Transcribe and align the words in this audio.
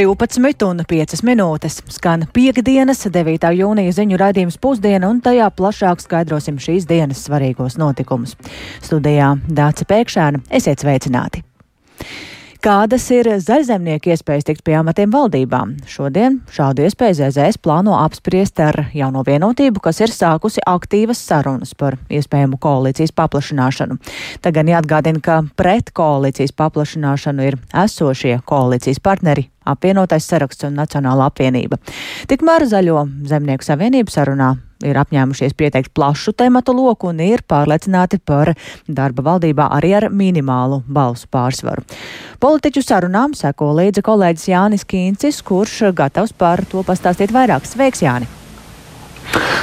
12 0.00 0.64
un 0.64 0.80
5 0.88 1.20
minūtes 1.28 1.74
skan 1.92 2.22
piekdienas, 2.32 3.02
9. 3.12 3.50
jūnija 3.52 3.92
ziņu 3.92 4.16
raidījums 4.22 4.56
pusdiena, 4.56 5.10
un 5.12 5.20
tajā 5.20 5.50
plašāk 5.52 6.00
skaidrosim 6.00 6.56
šīs 6.56 6.88
dienas 6.88 7.20
svarīgos 7.26 7.76
notikumus. 7.76 8.32
Studijā 8.80 9.34
Dāca 9.44 9.84
Pēkšēna, 9.92 10.40
esiet 10.56 10.80
sveicināti! 10.80 11.44
Kādas 12.60 13.06
ir 13.08 13.24
zaļzemnieku 13.40 14.10
iespējas 14.12 14.44
tikt 14.44 14.60
pie 14.66 14.74
amatiem 14.76 15.08
valdībām? 15.14 15.70
Šodien 15.88 16.34
šādu 16.52 16.84
iespēju 16.84 17.16
ZZS 17.16 17.56
plāno 17.64 17.94
apspriest 17.96 18.60
ar 18.60 18.76
jauno 18.92 19.22
vienotību, 19.24 19.80
kas 19.80 20.02
ir 20.04 20.12
sākusi 20.12 20.60
aktīvas 20.68 21.22
sarunas 21.24 21.72
par 21.72 21.96
iespējamu 22.12 22.60
koalīcijas 22.60 23.16
paplašināšanu. 23.16 23.96
Tagad 24.44 24.68
jāatgādina, 24.74 25.24
ka 25.24 25.40
pret 25.56 25.88
koalīcijas 25.96 26.52
paplašināšanu 26.60 27.48
ir 27.48 27.56
esošie 27.72 28.36
koalīcijas 28.44 29.00
partneri 29.00 29.48
apvienotais 29.64 30.28
saraksts 30.28 30.68
un 30.68 30.76
Nacionāla 30.76 31.32
apvienība. 31.32 31.80
Tikmēr 32.28 32.68
Zaļo 32.68 33.06
zemnieku 33.24 33.72
savienību 33.72 34.12
sarunā 34.12 34.58
ir 34.86 34.98
apņēmušies 35.00 35.56
pieteikt 35.58 35.92
plašu 35.96 36.34
tematu 36.36 36.74
loku 36.76 37.10
un 37.10 37.20
ir 37.24 37.44
pārliecināti 37.48 38.20
par 38.24 38.54
darba 38.88 39.24
valdībā 39.30 39.70
arī 39.76 39.94
ar 40.00 40.08
minimālu 40.10 40.82
balsu 40.88 41.28
pārsvaru. 41.32 41.84
Politiķu 42.40 42.84
sarunām 42.84 43.34
seko 43.36 43.72
līdzi 43.78 44.04
kolēģis 44.06 44.48
Jānis 44.52 44.86
Kīncis, 44.88 45.42
kurš 45.46 45.90
gatavs 45.96 46.32
par 46.32 46.64
to 46.70 46.84
pastāstīt 46.86 47.34
vairāk. 47.34 47.68
Sveiks, 47.68 48.04
Jāni! 48.04 48.30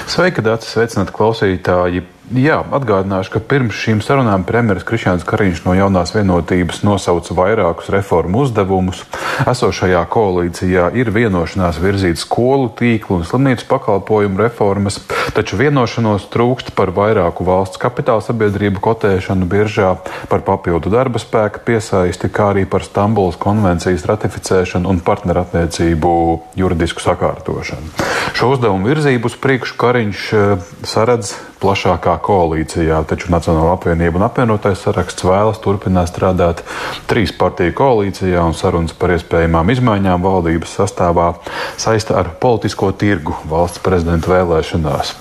Sveika, 0.08 0.44
Dārts! 0.46 0.70
Sveicināti 0.72 1.16
klausītāji! 1.16 2.06
Jā, 2.36 2.58
atgādināšu, 2.76 3.32
ka 3.38 3.40
pirms 3.40 3.78
šīm 3.80 4.02
sarunām 4.04 4.42
premjerministrs 4.44 4.84
Krišņāns 4.90 5.24
Kariņš 5.24 5.62
no 5.64 5.78
jaunās 5.78 6.12
vienotības 6.12 6.82
nosauca 6.84 7.32
vairākus 7.38 7.88
reformu 7.94 8.42
uzdevumus. 8.44 9.06
Esošajā 9.48 10.02
koalīcijā 10.12 10.90
ir 11.00 11.14
vienošanās 11.16 11.80
virzīt 11.80 12.20
skolu 12.20 12.68
tīklu 12.76 13.22
un 13.22 13.24
slimnīcu 13.24 13.70
pakalpojumu 13.72 14.44
reformas, 14.44 15.00
taču 15.40 15.62
vienošanos 15.62 16.28
trūkst 16.34 16.76
par 16.76 16.92
vairāku 16.92 17.48
valsts 17.48 17.80
kapitāla 17.80 18.26
sabiedrību 18.28 18.84
kotēšanu 18.84 19.48
biržā, 19.48 19.96
par 20.28 20.44
papildu 20.44 20.92
darba 20.92 21.24
spēka 21.24 21.64
piesaisti, 21.64 22.28
kā 22.28 22.52
arī 22.52 22.68
par 22.68 22.84
Stambulas 22.84 23.40
konvencijas 23.40 24.04
ratificēšanu 24.12 24.92
un 24.92 25.00
partnerattiecību 25.00 26.18
juridisku 26.60 27.08
sakārtošanu. 27.08 27.94
Šo 28.36 28.52
uzdevumu 28.58 28.92
virzību 28.92 29.32
uz 29.32 29.40
priekšu 29.40 29.80
Kariņš 29.80 30.32
eh, 30.36 30.74
saredz 30.84 31.38
plašākā 31.62 32.18
koalīcijā, 32.26 33.00
taču 33.10 33.32
Nacionāla 33.34 33.76
apvienība 33.76 34.20
un 34.20 34.28
apvienotais 34.28 34.82
saraksts 34.84 35.26
vēlas 35.28 35.62
turpināt 35.64 36.12
strādāt 36.12 36.64
trīs 37.10 37.34
partiju 37.38 37.76
koalīcijā 37.78 38.44
un 38.46 38.56
sarunas 38.58 38.96
par 38.98 39.16
iespējamām 39.18 39.74
izmaiņām 39.74 40.26
valdības 40.26 40.78
sastāvā 40.80 41.34
saista 41.78 42.20
ar 42.22 42.34
politisko 42.42 42.92
tirgu 42.98 43.36
valsts 43.50 43.84
prezidenta 43.84 44.34
vēlēšanās. 44.34 45.16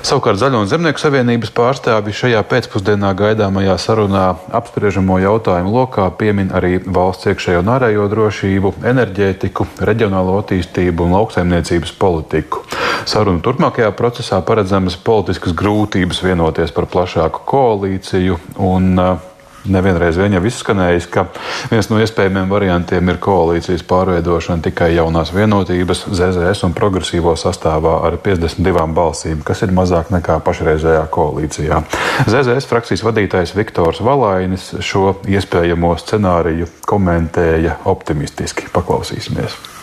Savukārt 0.00 0.40
Zaļo 0.40 0.62
un 0.62 0.68
Zemnieku 0.70 1.00
savienības 1.02 1.50
pārstāvji 1.52 2.14
šajā 2.16 2.40
pēcpusdienā 2.48 3.10
gaidāmajā 3.18 3.74
sarunā 3.82 4.24
apspriežamo 4.56 5.18
jautājumu 5.20 5.74
lokā 5.74 6.06
piemin 6.16 6.48
arī 6.56 6.78
valsts 6.86 7.28
iekšējo 7.28 7.60
un 7.60 7.68
ārējo 7.74 8.06
drošību, 8.08 8.72
enerģētiku, 8.94 9.68
reģionālo 9.90 10.38
attīstību 10.40 11.04
un 11.04 11.18
lauksaimniecības 11.18 11.92
politiku. 12.00 12.64
Sarunu 13.08 13.42
turpmākajā 13.44 13.90
procesā 13.96 14.40
paredzamas 14.46 14.98
politiskas 15.00 15.56
grūtības 15.56 16.22
vienoties 16.24 16.74
par 16.76 16.88
plašāku 16.90 17.44
koalīciju 17.48 18.38
un 18.66 18.92
uh, 18.98 19.28
Nevienreiz 19.68 20.16
vien 20.16 20.32
jau 20.32 20.40
izskanējis, 20.48 21.06
ka 21.12 21.26
viens 21.68 21.90
no 21.90 21.98
iespējamiem 22.00 22.48
variantiem 22.48 23.10
ir 23.12 23.18
koalīcijas 23.20 23.82
pārveidošana 23.84 24.64
tikai 24.64 24.94
jaunās 24.94 25.34
vienotības, 25.36 26.06
ZZS 26.16 26.64
un 26.64 26.72
progresīvo 26.76 27.34
sastāvā 27.36 27.98
ar 28.08 28.16
52 28.24 28.86
balsīm, 28.96 29.42
kas 29.44 29.60
ir 29.66 29.74
mazāk 29.76 30.08
nekā 30.14 30.38
pašreizējā 30.46 31.02
koalīcijā. 31.12 31.82
ZZS 32.24 32.70
frakcijas 32.70 33.04
vadītājs 33.04 33.52
Viktors 33.58 34.00
Valainis 34.04 34.70
šo 34.80 35.18
iespējamo 35.28 35.92
scenāriju 36.00 36.70
komentēja 36.88 37.82
optimistiski. 37.92 38.72
Paklausīsimies. 38.72 39.79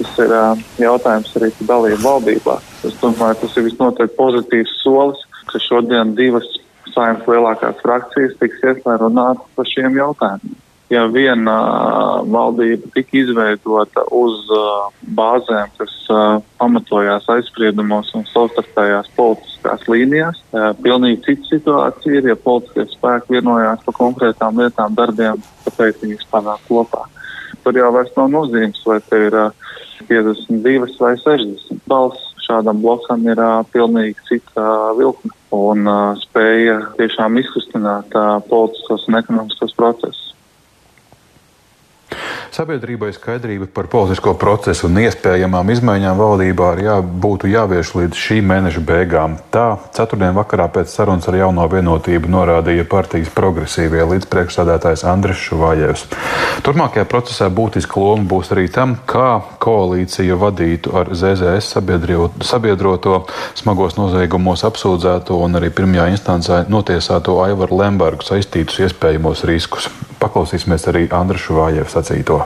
Tas 0.00 0.16
ir 0.24 0.32
jautājums 0.80 1.34
arī 1.36 1.50
par 1.58 1.68
dalību 1.74 2.00
valdībā. 2.06 2.56
Es 2.88 2.96
domāju, 3.02 3.42
tas 3.42 3.58
ir 3.60 3.66
visnotaļ 3.68 4.10
pozitīvs 4.16 4.78
solis, 4.80 5.20
ka 5.50 5.60
šodien 5.60 6.14
divas 6.16 6.48
saimnes 6.94 7.28
lielākās 7.28 7.78
frakcijas 7.84 8.38
tiks 8.40 8.64
ieslēgt 8.64 9.04
runāt 9.04 9.44
par 9.56 9.68
šiem 9.68 9.98
jautājumiem. 10.00 10.58
Ja 10.90 11.04
viena 11.06 11.52
valdība 12.26 12.88
tika 12.96 13.14
izveidota 13.20 14.02
uz 14.10 14.40
bāzēm, 15.14 15.70
kas 15.78 15.92
pamatojās 16.58 17.28
aizspriedumos 17.30 18.10
un 18.18 18.24
savstarpējās 18.32 19.12
politiskās 19.14 19.86
līnijās, 19.86 20.40
pilnīgi 20.82 21.22
cita 21.28 21.52
situācija 21.52 22.18
ir, 22.18 22.32
ja 22.32 22.38
politiskie 22.48 22.88
spēki 22.96 23.36
vienojās 23.36 23.86
par 23.86 23.98
konkrētām 24.00 24.58
lietām, 24.64 24.98
darbiem, 24.98 25.38
tāpēc 25.68 26.02
viņus 26.02 26.26
panāk 26.32 26.66
kopā. 26.66 27.06
Tur 27.64 27.76
jau 27.76 27.90
vairs 27.94 28.12
nav 28.16 28.30
nozīmes, 28.32 28.80
vai 28.86 28.98
te 29.04 29.20
ir 29.28 29.36
uh, 29.36 29.50
52 30.08 30.96
vai 31.00 31.14
60 31.18 31.86
balss. 31.90 32.26
Šādam 32.40 32.80
blokam 32.82 33.26
ir 33.30 33.38
pilnīgi 33.70 34.16
cita 34.26 34.64
vilkme 34.98 35.30
un 35.54 35.86
spēja 36.18 36.78
tiešām 36.96 37.36
izkustināt 37.38 38.16
politiskos 38.48 39.04
un 39.06 39.18
ekonomiskos 39.20 39.76
procesus. 39.76 40.30
Sabiedrībai 42.50 43.12
skaidrība 43.14 43.68
par 43.70 43.86
politisko 43.86 44.32
procesu 44.34 44.88
un 44.88 44.98
iespējamām 45.04 45.68
izmaiņām 45.70 46.18
valdībā 46.18 46.70
jā, 46.82 46.96
būtu 47.22 47.46
jāvieš 47.50 47.92
līdz 47.94 48.18
šī 48.18 48.40
mēneša 48.42 48.82
beigām. 48.88 49.36
Tā 49.54 49.78
ceturtdien 49.94 50.34
vakarā 50.34 50.66
pēc 50.74 50.90
sarunas 50.90 51.28
ar 51.30 51.38
jauno 51.38 51.68
vienotību 51.70 52.32
norādīja 52.34 52.88
partijas 52.90 53.30
progresīvie 53.36 54.02
līdzpriekšsādātājs 54.10 55.06
Andris 55.06 55.38
Šuvājevs. 55.46 56.04
Turmākajā 56.66 57.06
procesā 57.10 57.46
būtiska 57.54 58.02
loma 58.02 58.26
būs 58.34 58.50
arī 58.56 58.66
tam, 58.74 58.98
kā 59.06 59.40
koalīcija 59.62 60.38
vadītu 60.42 60.98
ar 60.98 61.14
ZZS 61.14 61.78
sabiedroto 62.50 63.24
smagos 63.54 63.94
noziegumos 64.00 64.66
apsūdzēto 64.66 65.38
un 65.46 65.60
arī 65.62 65.70
pirmajā 65.70 66.10
instancē 66.16 66.64
notiesāto 66.66 67.38
Aivaru 67.46 67.84
Lembergu 67.84 68.26
saistītus 68.26 68.82
iespējamos 68.88 69.46
riskus. 69.46 69.92
Paklausīsimies 70.20 70.88
arī 70.92 71.06
Andriša 71.16 71.48
Šuvājeva 71.48 71.92
sacīto. 71.92 72.42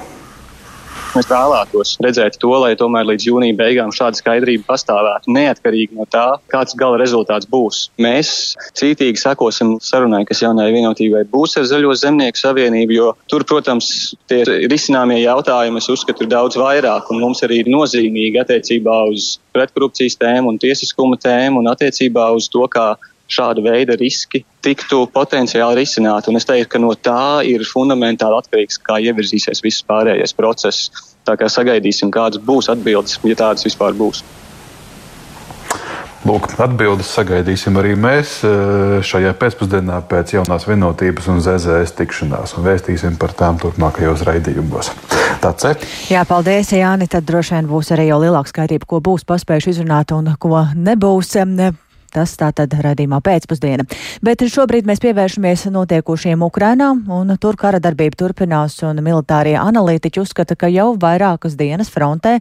Mēs 1.15 1.29
vēlētos 1.31 1.93
redzēt 2.03 2.41
to, 2.43 2.51
lai 2.59 2.73
tomēr 2.79 3.05
līdz 3.07 3.29
jūnija 3.29 3.55
beigām 3.55 3.93
šāda 3.95 4.19
skaidrība 4.19 4.67
pastāvētu, 4.73 5.31
neatkarīgi 5.37 5.95
no 5.95 6.09
tā, 6.11 6.25
kāds 6.51 6.75
gala 6.79 6.99
rezultāts 6.99 7.47
būs. 7.51 7.85
Mēs 8.03 8.33
cītīgi 8.75 9.23
sekosim 9.23 9.77
sarunai, 9.83 10.25
kas 10.27 10.43
jaunajai 10.43 10.75
vienotībai 10.75 11.23
būs 11.31 11.55
ar 11.61 11.69
Zaļo 11.71 11.95
zemnieku 12.01 12.43
savienību, 12.43 12.97
jo 12.99 13.13
tur, 13.31 13.47
protams, 13.47 13.93
tie 14.31 14.43
risināmie 14.67 15.21
jautājumi, 15.23 15.79
es 15.79 15.91
uzskatu, 15.95 16.27
ir 16.27 16.35
daudz 16.35 16.59
vairāk, 16.59 17.07
un 17.15 17.23
mums 17.23 17.47
arī 17.47 17.63
ir 17.63 17.71
nozīmīgi 17.71 18.43
attiecībā 18.43 18.99
uz 19.15 19.37
pretkorupcijas 19.55 20.19
tēmu 20.19 20.51
un 20.51 20.59
tiesiskuma 20.59 21.21
tēmu 21.23 21.63
un 21.63 21.71
attiecībā 21.71 22.27
uz 22.35 22.51
to, 22.51 22.67
kā 22.67 22.97
šāda 23.31 23.65
veida 23.65 23.97
riski 24.01 24.45
tiktu 24.65 25.05
potenciāli 25.15 25.81
risināti. 25.83 26.31
Un 26.31 26.41
es 26.41 26.49
teiktu, 26.49 26.71
ka 26.75 26.83
no 26.83 26.93
tā 26.95 27.43
ir 27.49 27.65
fundamentāli 27.69 28.41
atkarīgs, 28.41 28.81
kā 28.85 29.01
ievirzīsies 29.05 29.65
viss 29.65 29.85
pārējais 29.89 30.37
process. 30.37 30.91
Tā 31.25 31.39
kā 31.41 31.49
sagaidīsim, 31.49 32.13
kādas 32.13 32.43
būs 32.45 32.69
atbildes, 32.73 33.19
ja 33.25 33.39
tādas 33.39 33.65
vispār 33.65 33.97
būs. 33.97 34.25
Lūk, 36.25 36.47
atbildes 36.57 37.11
sagaidīsim 37.13 37.77
arī 37.77 37.91
mēs 38.01 38.39
eh, 38.49 39.03
šajā 39.05 39.35
pēcpusdienā 39.37 39.99
pēc 40.09 40.33
jaunās 40.39 40.65
vienotības 40.65 41.29
un 41.29 41.43
ZZS 41.45 41.93
tikšanās 41.99 42.57
un 42.57 42.65
vēstīsim 42.65 43.19
par 43.21 43.35
tām 43.37 43.61
turpmākajos 43.61 44.25
raidījumos. 44.25 44.89
Tāds 45.45 45.69
ir. 45.69 45.85
Jā, 46.09 46.25
paldies, 46.29 46.73
Jāni. 46.73 47.11
Tad 47.13 47.29
droši 47.29 47.59
vien 47.59 47.69
būs 47.69 47.93
arī 47.93 48.09
jau 48.09 48.23
lielāka 48.23 48.55
skaidrība, 48.55 48.89
ko 48.89 49.03
būs 49.05 49.29
paspējuši 49.29 49.75
izrunāt 49.75 50.17
un 50.17 50.33
ko 50.41 50.65
nebūs. 50.73 51.37
Tas 52.15 52.37
tā 52.39 52.53
tad 52.55 52.71
radījumā 52.71 53.19
pēcpusdiena. 53.25 53.87
Bet 54.23 54.45
šobrīd 54.47 54.87
mēs 54.87 55.01
pievēršamies 55.03 55.67
notiekošiem 55.75 56.45
Ukrainā, 56.47 56.93
un 56.95 57.33
tur 57.43 57.59
kara 57.59 57.81
darbība 57.83 58.15
turpinās, 58.21 58.77
un 58.87 59.03
militārie 59.03 59.57
analītiķi 59.59 60.23
uzskata, 60.23 60.55
ka 60.55 60.71
jau 60.71 60.93
vairākas 61.01 61.57
dienas 61.59 61.91
frontē 61.91 62.37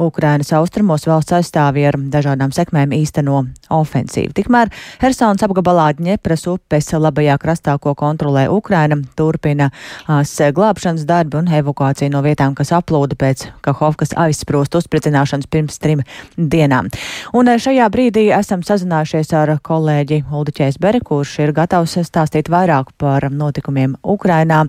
Ukrainas 0.00 0.54
austrumos 0.56 1.04
valsts 1.10 1.36
aizstāvji 1.36 1.84
ar 1.90 1.98
dažādām 2.14 2.54
sekmēm 2.56 2.94
īsteno 2.96 3.42
ofensīvu. 3.68 4.32
Tikmēr 4.38 4.72
Hersons 5.02 5.44
apgabalā 5.44 5.90
Ņepras 5.98 6.46
upes 6.48 6.88
labajā 6.96 7.36
krastā, 7.42 7.76
ko 7.76 7.92
kontrolē 7.98 8.46
Ukraina, 8.48 8.96
turpina 9.18 9.68
glābšanas 10.08 11.04
darbi 11.08 11.40
un 11.42 11.52
evakuācija 11.60 12.08
no 12.12 12.22
vietām, 12.24 12.54
kas 12.56 12.72
aplūda 12.72 13.18
pēc 13.18 13.44
Kahovkas 13.66 14.14
aizsprost 14.16 14.78
uzspridzināšanas 14.78 15.50
pirms 15.50 15.76
trim 15.82 16.00
dienām. 16.38 16.88
Un 17.36 17.50
šajā 17.58 17.88
brīdī 17.92 18.28
esam 18.32 18.62
sazinājušies 18.64 19.17
sazinājušies 19.18 19.34
ar 19.34 19.58
kolēģi 19.62 20.24
Uldi 20.32 20.52
Čēsberi, 20.54 21.00
kurš 21.02 21.38
ir 21.42 21.52
gatavs 21.52 21.96
stāstīt 22.06 22.48
vairāk 22.48 22.92
par 22.98 23.28
notikumiem 23.30 23.96
Ukrainā. 24.02 24.66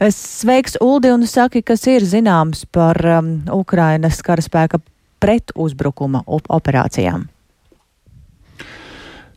Sveiks, 0.00 0.78
Uldi, 0.80 1.10
un 1.10 1.26
saki, 1.26 1.62
kas 1.62 1.86
ir 1.86 2.02
zināms 2.02 2.66
par 2.70 2.96
um, 3.04 3.42
Ukrainas 3.50 4.22
karaspēka 4.22 4.80
pretuzbrukuma 5.20 6.22
operācijām. 6.26 7.28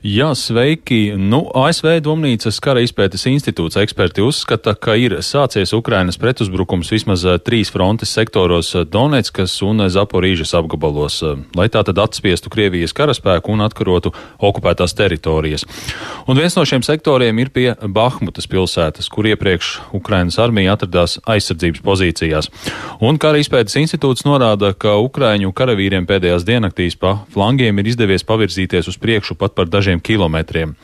Jā, 0.01 0.31
sveiki! 0.33 1.13
Nu, 1.13 1.43
ASV 1.53 1.99
Domnīcas 2.01 2.57
kara 2.57 2.81
izpētes 2.81 3.27
institūts 3.29 3.77
eksperti 3.77 4.23
uzskata, 4.25 4.73
ka 4.73 4.95
ir 4.97 5.19
sācies 5.21 5.75
Ukrainas 5.77 6.17
pretuzbrukums 6.17 6.89
vismaz 6.89 7.21
eh, 7.21 7.35
trīs 7.37 7.69
frontes 7.69 8.09
sektoros 8.09 8.71
eh,- 8.73 8.87
Donetskas 8.95 9.53
un 9.61 9.85
Zaporīžas 9.85 10.55
apgabalos, 10.57 11.19
eh, 11.21 11.43
lai 11.53 11.67
tā 11.69 11.83
tad 11.85 12.01
atspiestu 12.01 12.49
Krievijas 12.49 12.95
karaspēku 12.97 13.53
un 13.53 13.61
atkarotu 13.61 14.09
okupētās 14.41 14.97
teritorijas. 14.97 15.67
Un 16.25 16.33
viens 16.33 16.57
no 16.57 16.65
šiem 16.65 16.81
sektoriem 16.81 17.37
ir 17.37 17.53
pie 17.53 17.75
Bahmutas 17.85 18.49
pilsētas, 18.49 19.05
kur 19.05 19.29
iepriekš 19.29 19.93
Ukrainas 19.93 20.39
armija 20.41 20.73
atradās 20.79 21.19
aizsardzības 21.29 21.85
pozīcijās. 21.85 22.49
Un 23.05 23.21
kara 23.21 23.37
izpētes 23.37 23.77
institūts 23.77 24.25
norāda, 24.25 24.73
ka 24.73 24.97
Ukraiņu 24.97 25.53
karavīriem 25.53 26.09
pēdējās 26.09 26.49
diennaktīs 26.49 26.97
pa 26.97 27.19
flangiem 27.29 27.77
ir 27.77 27.93
izdevies 27.93 28.25
pavirzīties 28.25 28.89
uz 28.89 28.97
priekšu 28.97 29.37
pat 29.37 29.53
par 29.53 29.69
dažiem 29.69 29.90
dažiem 29.91 29.99
kilometriem. 29.99 30.75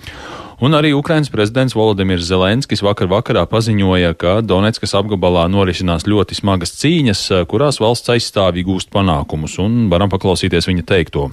Un 0.60 0.74
arī 0.74 0.94
Ukrainas 0.94 1.30
prezidents 1.30 1.76
Volodimirs 1.76 2.26
Zelenskis 2.26 2.82
vakar 2.82 3.08
vakarā 3.08 3.46
paziņoja, 3.46 4.16
ka 4.18 4.42
Donetskas 4.42 4.96
apgabalā 4.98 5.46
norisinās 5.48 6.08
ļoti 6.08 6.34
smagas 6.34 6.74
cīņas, 6.82 7.46
kurās 7.48 7.78
valsts 7.80 8.10
aizstāvji 8.10 8.66
gūst 8.66 8.90
panākumus, 8.90 9.60
un 9.62 9.90
varam 9.90 10.10
paklausīties 10.10 10.68
viņa 10.68 10.84
teikto. 10.84 11.30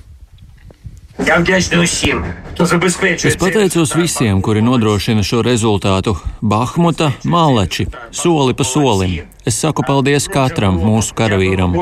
Es 3.25 3.39
pateicos 3.39 3.95
visiem, 3.97 4.43
kuri 4.43 4.61
nodrošina 4.61 5.23
šo 5.23 5.41
rezultātu. 5.47 6.19
Bahmuta, 6.43 7.15
Māleči, 7.25 7.89
soli 8.11 8.53
pa 8.53 8.67
solim. 8.67 9.23
Es 9.47 9.57
saku 9.57 9.87
paldies 9.87 10.29
katram 10.29 10.77
mūsu 10.85 11.17
karavīram. 11.17 11.73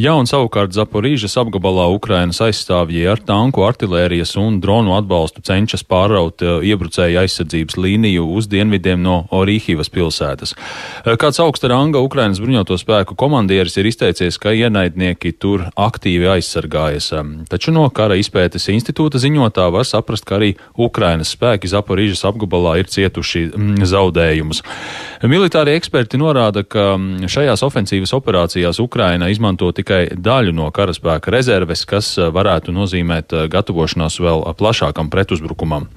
Ja 0.00 0.14
un 0.16 0.24
savukārt 0.24 0.72
Zaporīžas 0.72 1.34
apgabalā 1.42 1.90
Ukrainas 1.92 2.38
aizstāvji 2.40 3.02
ar 3.10 3.20
tanku, 3.26 3.66
artilērijas 3.66 4.30
un 4.40 4.54
dronu 4.62 4.94
atbalstu 4.96 5.42
cenšas 5.44 5.82
pāraut 5.84 6.40
eh, 6.40 6.62
iebrucēju 6.70 7.18
aizsardzības 7.20 7.76
līniju 7.76 8.24
uz 8.38 8.46
dienvidiem 8.48 9.02
no 9.04 9.16
Orīhivas 9.36 9.92
pilsētas. 9.92 10.54
Eh, 10.54 11.18
kāds 11.20 11.42
augsta 11.44 11.68
ranga 11.68 12.00
Ukrainas 12.00 12.40
bruņoto 12.40 12.78
spēku 12.80 13.16
komandieris 13.18 13.76
ir 13.76 13.90
izteicies, 13.90 14.38
ka 14.40 14.54
ienaidnieki 14.56 15.34
tur 15.36 15.66
aktīvi 15.76 16.30
aizsargājas. 16.38 17.10
Taču 17.52 17.74
no 17.76 17.84
kara 17.92 18.16
izpētes 18.16 18.70
institūta 18.72 19.20
ziņotā 19.20 19.68
var 19.74 19.84
saprast, 19.84 20.24
ka 20.24 20.38
arī 20.38 20.54
Ukrainas 20.80 21.34
spēki 21.36 21.68
Zaporīžas 21.74 22.24
apgabalā 22.30 22.78
ir 22.80 22.88
cietuši 22.88 23.44
mm, 23.50 23.84
zaudējumus. 23.92 24.64
Militārie 25.28 25.76
eksperti 25.76 26.22
norāda, 26.24 26.64
ka 26.64 26.94
mm, 26.94 27.28
šajās 27.28 27.66
ofensīvas 27.68 28.16
operācijās 28.16 28.80
Ukraina 28.80 29.28
izmanto 29.28 29.68
tikai 29.76 29.89
tikai 29.90 30.14
daļu 30.14 30.54
no 30.54 30.68
karaspēka 30.70 31.32
rezerves, 31.34 31.82
kas 31.88 32.14
eh, 32.18 32.30
varētu 32.30 32.72
nozīmēt 32.74 33.34
eh, 33.34 33.48
gatavošanos 33.50 34.20
vēl 34.22 34.44
plašākam 34.58 35.10
pretuzbrukumam. 35.10 35.88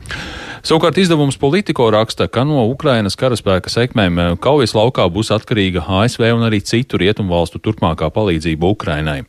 Savukārt 0.63 0.97
izdevums 0.97 1.37
Politico 1.37 1.89
raksta, 1.91 2.27
ka 2.31 2.45
no 2.47 2.65
Ukrainas 2.71 3.17
karaspēka 3.19 3.69
sekmēm 3.69 4.19
eh, 4.19 4.31
kaujas 4.41 4.73
laukā 4.73 5.05
būs 5.13 5.29
atkarīga 5.35 5.85
ASV 6.01 6.25
un 6.33 6.47
arī 6.47 6.63
citu 6.65 6.97
rietumu 6.97 7.35
valstu 7.35 7.61
turpmākā 7.61 8.09
palīdzība 8.09 8.73
Ukrainai. 8.73 9.21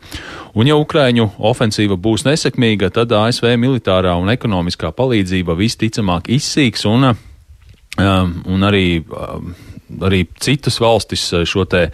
Un 0.55 0.71
ja 0.71 0.79
Ukraiņu 0.81 1.35
ofensīva 1.39 1.99
būs 2.01 2.25
nesekmīga, 2.25 2.93
tad 2.95 3.13
ASV 3.13 3.57
militārā 3.61 4.17
un 4.17 4.33
ekonomiskā 4.33 4.95
palīdzība 4.97 5.59
visticamāk 5.59 6.31
izsīks 6.33 6.87
un, 6.89 7.11
un 7.99 8.69
arī, 8.69 9.03
arī 10.01 10.23
citas 10.41 10.79
valstis 10.81 11.27
šo 11.51 11.67
te 11.69 11.89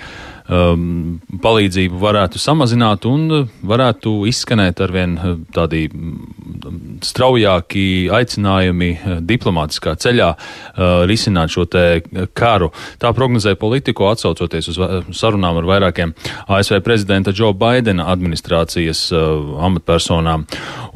um, 0.50 1.20
palīdzību 1.42 2.00
varētu 2.00 2.40
samazināt 2.42 3.06
un 3.08 3.46
varētu 3.66 4.12
izskanēt 4.30 4.82
arvien 4.84 5.16
uh, 5.16 5.36
tādi 5.54 5.86
mm, 5.88 7.00
straujāki 7.06 7.84
aicinājumi 8.14 8.90
uh, 8.94 9.18
diplomātiskā 9.26 9.94
ceļā 10.00 10.30
uh, 10.34 11.04
risināt 11.10 11.54
šo 11.54 11.66
te 11.70 11.84
karu. 12.36 12.70
Tā 13.00 13.12
prognozē 13.16 13.54
politiko 13.60 14.10
atsaucoties 14.10 14.72
uz 14.72 14.80
sarunām 15.16 15.60
ar 15.60 15.68
vairākiem 15.70 16.14
ASV 16.50 16.80
prezidenta 16.86 17.34
Joe 17.36 17.54
Baidena 17.54 18.10
administrācijas 18.12 19.06
uh, 19.14 19.54
amatpersonām. 19.70 20.46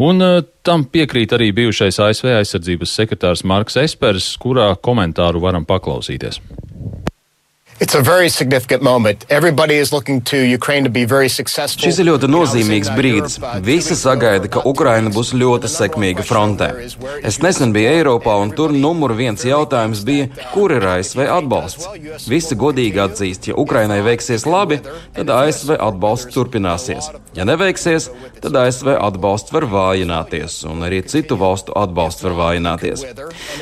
Un 0.03 0.25
uh, 0.25 0.43
tam 0.65 0.87
piekrīt 0.89 1.35
arī 1.37 1.53
bijušais 1.57 2.01
ASV 2.01 2.33
aizsardzības 2.41 2.99
sekretārs 3.01 3.45
Marks 3.47 3.79
Espers, 3.81 4.33
kurā 4.41 4.73
komentāru 4.81 5.45
varam 5.45 5.67
paklausīties. 5.69 6.41
Šis 11.83 11.97
ir 11.99 12.07
ļoti 12.07 12.29
nozīmīgs 12.31 12.91
brīdis. 12.95 13.41
Visi 13.67 13.97
sagaida, 13.99 14.47
ka 14.47 14.63
Ukraina 14.71 15.11
būs 15.11 15.33
ļoti 15.35 15.67
sekmīga 15.73 16.23
frontē. 16.23 16.69
Es 17.27 17.41
nesen 17.43 17.75
biju 17.75 17.91
Eiropā, 17.97 18.37
un 18.45 18.53
tur 18.55 18.71
numur 18.71 19.17
viens 19.19 19.43
jautājums 19.43 20.05
bija, 20.07 20.29
kur 20.53 20.71
ir 20.71 20.87
ASV 20.87 21.25
atbalsts. 21.27 21.89
Visi 22.31 22.55
godīgi 22.55 23.03
atzīst, 23.09 23.51
ja 23.51 23.59
Ukrainai 23.59 24.05
veiksies 24.07 24.47
labi, 24.47 24.79
tad 25.19 25.35
ASV 25.35 25.75
atbalsts 25.75 26.31
turpināsies. 26.37 27.11
Ja 27.35 27.43
neveiksies, 27.43 28.07
tad 28.39 28.55
ASV 28.55 28.93
atbalsts 29.01 29.51
var 29.51 29.67
vājināties, 29.75 30.61
un 30.71 30.87
arī 30.87 31.03
citu 31.11 31.41
valstu 31.43 31.75
atbalsts 31.75 32.23
var 32.23 32.39
vājināties. 32.39 33.03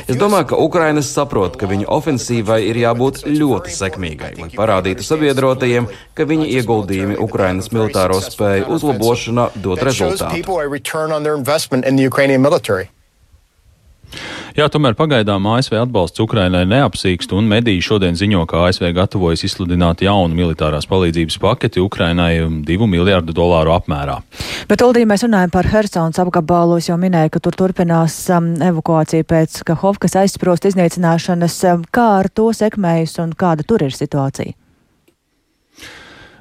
Es 0.05 0.21
domāju, 0.21 0.51
ka 0.53 0.61
Ukrainas 0.61 1.09
saprot, 1.17 1.57
ka 1.57 1.71
viņu 1.73 1.89
ofensīvai 1.89 2.61
ir 2.69 2.85
jābūt 2.85 3.25
ļoti 3.33 3.73
sekmīgai 3.73 4.02
sekmīgai, 4.03 4.33
lai 4.41 4.51
parādītu 4.55 5.05
sabiedrotajiem, 5.07 5.89
ka 6.15 6.27
viņa 6.27 6.49
ieguldījumi 6.59 7.19
Ukrainas 7.23 7.71
militāro 7.73 8.19
spēju 8.23 8.71
uzlabošanā 8.77 9.51
dod 9.63 9.83
rezultātu. 9.83 10.43
Jā, 14.57 14.67
tomēr 14.69 14.97
pagaidām 14.99 15.47
ASV 15.55 15.79
atbalsts 15.81 16.21
Ukrainai 16.21 16.65
neapsīkst, 16.69 17.33
un 17.37 17.49
mediji 17.49 17.83
šodien 17.85 18.19
ziņo, 18.19 18.45
ka 18.51 18.67
ASV 18.69 18.91
gatavojas 18.97 19.47
izsludināt 19.49 20.05
jaunu 20.05 20.37
militārās 20.37 20.89
palīdzības 20.91 21.39
paketi 21.43 21.81
Ukrainai 21.81 22.35
divu 22.69 22.89
miljārdu 22.91 23.33
dolāru 23.37 23.73
apmērā. 23.77 24.21
Bet, 24.69 24.85
Uldī, 24.85 25.07
mēs 25.09 25.25
runājam 25.27 25.53
par 25.55 25.69
Hersons 25.73 26.21
apgabalu. 26.23 26.79
Es 26.83 26.91
jau 26.91 26.99
minēju, 27.01 27.33
ka 27.35 27.43
tur 27.45 27.57
turpinās 27.65 28.19
um, 28.37 28.53
evakuācija 28.63 29.27
pēc 29.29 29.63
Kahovkas 29.69 30.19
aizsprost 30.23 30.69
iznīcināšanas. 30.71 31.59
Um, 31.73 31.87
kā 31.91 32.09
ar 32.21 32.31
to 32.33 32.51
sekmējas 32.57 33.19
un 33.25 33.37
kāda 33.39 33.67
tur 33.67 33.89
ir 33.89 33.97
situācija? 33.97 34.62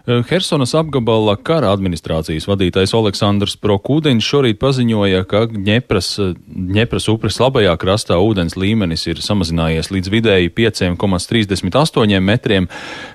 Eh, 0.07 0.23
Helsonas 0.29 0.71
apgabala 0.73 1.35
kara 1.45 1.69
administrācijas 1.75 2.47
vadītājs 2.49 2.95
Aleksandrs 2.97 3.53
Prokūdins 3.61 4.25
šorīt 4.25 4.57
paziņoja, 4.57 5.21
ka 5.29 5.43
Ņepras, 5.53 6.15
Ņepras 6.49 7.05
upes 7.11 7.37
labajā 7.37 7.75
krastā 7.77 8.17
ūdens 8.17 8.57
līmenis 8.57 9.05
ir 9.11 9.21
samazinājies 9.21 9.91
līdz 9.93 10.09
vidēji 10.09 10.49
5,38 10.57 12.17
metriem, 12.17 12.65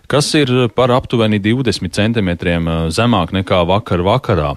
kas 0.07 0.31
ir 0.39 0.71
par 0.79 0.95
aptuveni 0.95 1.41
20 1.43 1.91
centimetriem 1.91 2.71
eh, 2.71 2.87
zemāk 2.95 3.35
nekā 3.35 3.65
vakar 3.67 4.07
vakarā. 4.07 4.55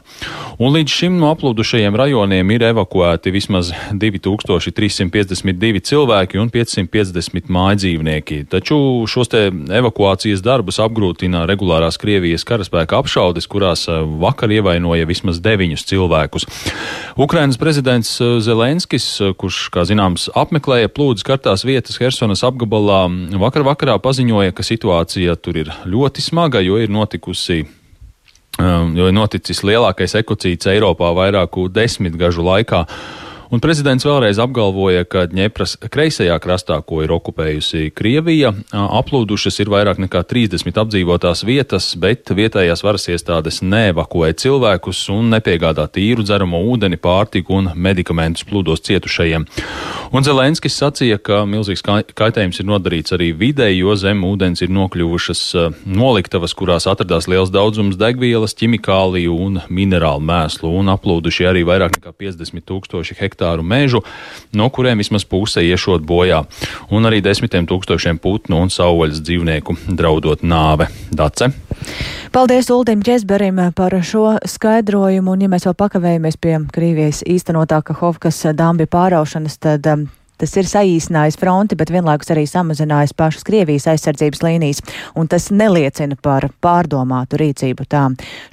Un 0.61 0.77
līdz 0.77 0.91
šim 0.99 1.17
no 1.17 1.33
aplūdušajiem 1.33 1.97
rajoniem 1.97 2.53
ir 2.53 2.67
evakuēti 2.69 3.33
vismaz 3.33 3.73
2352 3.89 5.81
cilvēki 5.89 6.37
un 6.37 6.53
550 6.53 7.49
mājdzīvnieki. 7.57 8.43
Taču 8.53 8.77
šos 9.09 9.33
te 9.33 9.47
evakuācijas 9.49 10.45
darbus 10.45 10.77
apgrūtina 10.83 11.47
regulārās 11.49 11.97
Krievijas 11.97 12.18
Krievijas 12.19 12.43
karaspēka 12.43 12.97
apšaudes, 12.99 13.45
kurās 13.47 13.85
eh, 13.87 14.01
vakar 14.19 14.51
ievainoja 14.51 15.07
vismaz 15.07 15.37
deviņus 15.39 15.85
cilvēkus. 15.87 16.45
Ukrainas 17.15 17.55
prezidents 17.55 18.09
eh, 18.19 18.33
Zelenskis, 18.43 19.05
eh, 19.23 19.31
kurš, 19.39 19.69
kā 19.71 19.85
zināms, 19.87 20.27
apmeklēja 20.35 20.91
plūdes 20.91 21.23
kartās 21.23 21.63
vietas 21.63 21.95
Hersonas 22.01 22.43
apgabalā, 22.43 23.05
vakar 23.39 23.63
vakarā 23.63 23.95
paziņoja, 24.03 24.51
ka 24.51 24.67
situācija 24.67 25.37
tur 25.39 25.61
ir 25.63 25.71
ļoti 25.87 26.25
smaga, 26.25 26.59
jo 26.59 26.75
ir 26.83 26.91
notikusi 26.91 27.61
jo 28.59 29.07
ir 29.07 29.15
noticis 29.15 29.63
lielākais 29.63 30.17
ekocīts 30.19 30.67
Eiropā 30.67 31.13
vairāku 31.15 31.69
desmitgažu 31.71 32.43
laikā. 32.43 32.83
Un 33.49 33.57
prezidents 33.57 34.05
vēlreiz 34.05 34.37
apgalvoja, 34.37 35.07
ka 35.09 35.23
Ņepras 35.33 35.71
kreisajā 35.89 36.35
krastā, 36.37 36.75
ko 36.85 36.99
ir 37.01 37.09
okupējusi 37.15 37.87
Krievija, 37.97 38.51
aplūdušas 38.69 39.55
ir 39.63 39.71
vairāk 39.73 39.97
nekā 40.03 40.21
30 40.29 40.77
apdzīvotās 40.77 41.41
vietas, 41.49 41.87
bet 41.97 42.29
vietējās 42.29 42.85
varas 42.85 43.09
iestādes 43.09 43.63
neevakuē 43.65 44.35
cilvēkus 44.37 44.99
un 45.15 45.33
nepiegādā 45.33 45.87
tīru 45.89 46.21
dzeramo 46.27 46.59
ūdeni, 46.75 46.99
pārtiku 47.01 47.57
un 47.57 47.71
medikamentus 47.73 48.45
plūdos 48.45 48.85
cietušajiem. 48.85 49.47
Un 50.13 50.25
Zelenskis 50.25 50.77
sacīja, 50.77 51.17
ka 51.17 51.41
milzīgs 51.49 51.81
kaitējums 52.13 52.61
ir 52.61 52.69
nodarīts 52.69 53.17
arī 53.17 53.31
videi, 53.33 53.79
jo 53.79 53.97
zem 53.97 54.21
ūdens 54.29 54.61
ir 54.61 54.69
nokļuvušas 54.77 55.43
noliktavas, 55.89 56.53
kurās 56.53 56.85
atradās 56.89 57.25
liels 57.25 57.49
daudzums 57.53 57.97
degvielas, 57.97 58.53
ķimikāliju 58.61 59.41
un 59.41 59.59
minerālu 59.73 60.21
mēslu, 60.29 60.69
un 60.69 60.93
aplūduši 60.93 61.49
arī 61.49 61.65
vairāk 61.65 61.97
nekā 61.97 62.13
50 62.13 62.69
tūkstoši 62.69 63.17
hektāru 63.17 63.38
hektāru 63.39 63.63
mežu, 63.63 64.03
no 64.53 64.69
kuriem 64.69 64.99
vismaz 64.99 65.25
puse 65.25 65.63
iešot 65.63 66.03
bojā, 66.03 66.43
un 66.91 67.05
arī 67.05 67.21
desmitiem 67.23 67.67
tūkstošiem 67.67 68.19
putnu 68.19 68.59
un 68.59 68.69
savvaļas 68.69 69.23
dzīvnieku 69.23 69.77
draudot 69.95 70.43
nāve. 70.43 70.89
Dace. 71.11 71.51
Paldies 72.31 72.69
Uldim 72.69 73.01
Česberim 73.01 73.71
par 73.75 73.95
šo 74.03 74.37
skaidrojumu, 74.45 75.31
un 75.33 75.41
ja 75.45 75.49
mēs 75.49 75.65
vēl 75.65 75.77
pakavējamies 75.79 76.37
pie 76.37 76.59
Krīvijas 76.73 77.23
īstenotā 77.25 77.81
Kahovkas 77.81 78.43
dambi 78.53 78.85
pāraušanas, 78.85 79.57
tad 79.57 79.87
um, 79.87 80.07
Tas 80.39 80.53
ir 80.55 80.67
saīsinājis 80.69 81.35
fronti, 81.39 81.75
bet 81.75 81.91
vienlaikus 81.91 82.31
arī 82.31 82.45
samazinājis 82.47 83.11
pašas 83.19 83.43
Krievijas 83.43 83.89
aizsardzības 83.91 84.39
līnijas, 84.45 84.79
un 85.19 85.27
tas 85.27 85.49
neliecina 85.51 86.15
par 86.15 86.47
pārdomātu 86.63 87.39
rīcību. 87.41 87.83
Tā 87.91 88.05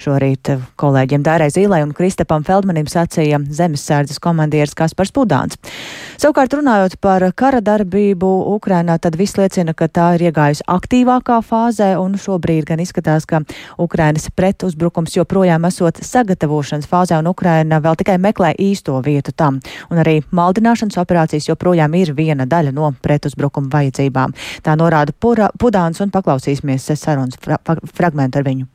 šorīt 0.03 0.51
kolēģiem 0.75 1.23
Dārai 1.23 1.47
Zīlai 1.53 1.79
un 1.85 1.93
Kristapam 1.95 2.43
Feldmanim 2.43 2.89
sacīja 2.91 3.39
zemessardzes 3.39 4.19
komandieris 4.19 4.75
Kaspars 4.75 5.13
Pudāns. 5.15 5.55
Savukārt 6.19 6.57
runājot 6.57 6.97
par 6.99 7.23
kara 7.37 7.61
darbību 7.63 8.33
Ukrainā, 8.57 8.97
tad 8.99 9.15
viss 9.15 9.37
liecina, 9.39 9.71
ka 9.77 9.87
tā 9.87 10.09
ir 10.17 10.27
iegājusi 10.27 10.65
aktīvākā 10.67 11.39
fāzē, 11.45 11.93
un 12.01 12.19
šobrīd 12.19 12.67
gan 12.67 12.83
izskatās, 12.83 13.29
ka 13.29 13.43
Ukrainas 13.79 14.27
pretuzbrukums 14.35 15.15
joprojām 15.15 15.69
esot 15.69 16.03
sagatavošanas 16.03 16.89
fāzē, 16.89 17.21
un 17.21 17.31
Ukraina 17.31 17.79
vēl 17.79 17.95
tikai 18.01 18.17
meklē 18.19 18.55
īsto 18.59 18.99
vietu 19.05 19.31
tam, 19.31 19.61
un 19.87 20.03
arī 20.03 20.19
maldināšanas 20.35 20.99
operācijas 20.99 21.47
joprojām 21.51 21.76
joprojām 21.77 21.95
ir 21.95 22.13
viena 22.15 22.45
daļa 22.45 22.73
no 22.73 22.93
pretuzbrukuma 23.01 23.69
vajadzībām. 23.71 24.33
Tā 24.63 24.75
norāda 24.75 25.13
Pura, 25.13 25.49
Pudāns 25.57 26.01
un 26.01 26.11
paklausīsimies 26.11 26.91
sarunas 26.95 27.37
fra, 27.37 27.57
fragmentu 27.93 28.39
ar 28.39 28.45
viņu. 28.45 28.67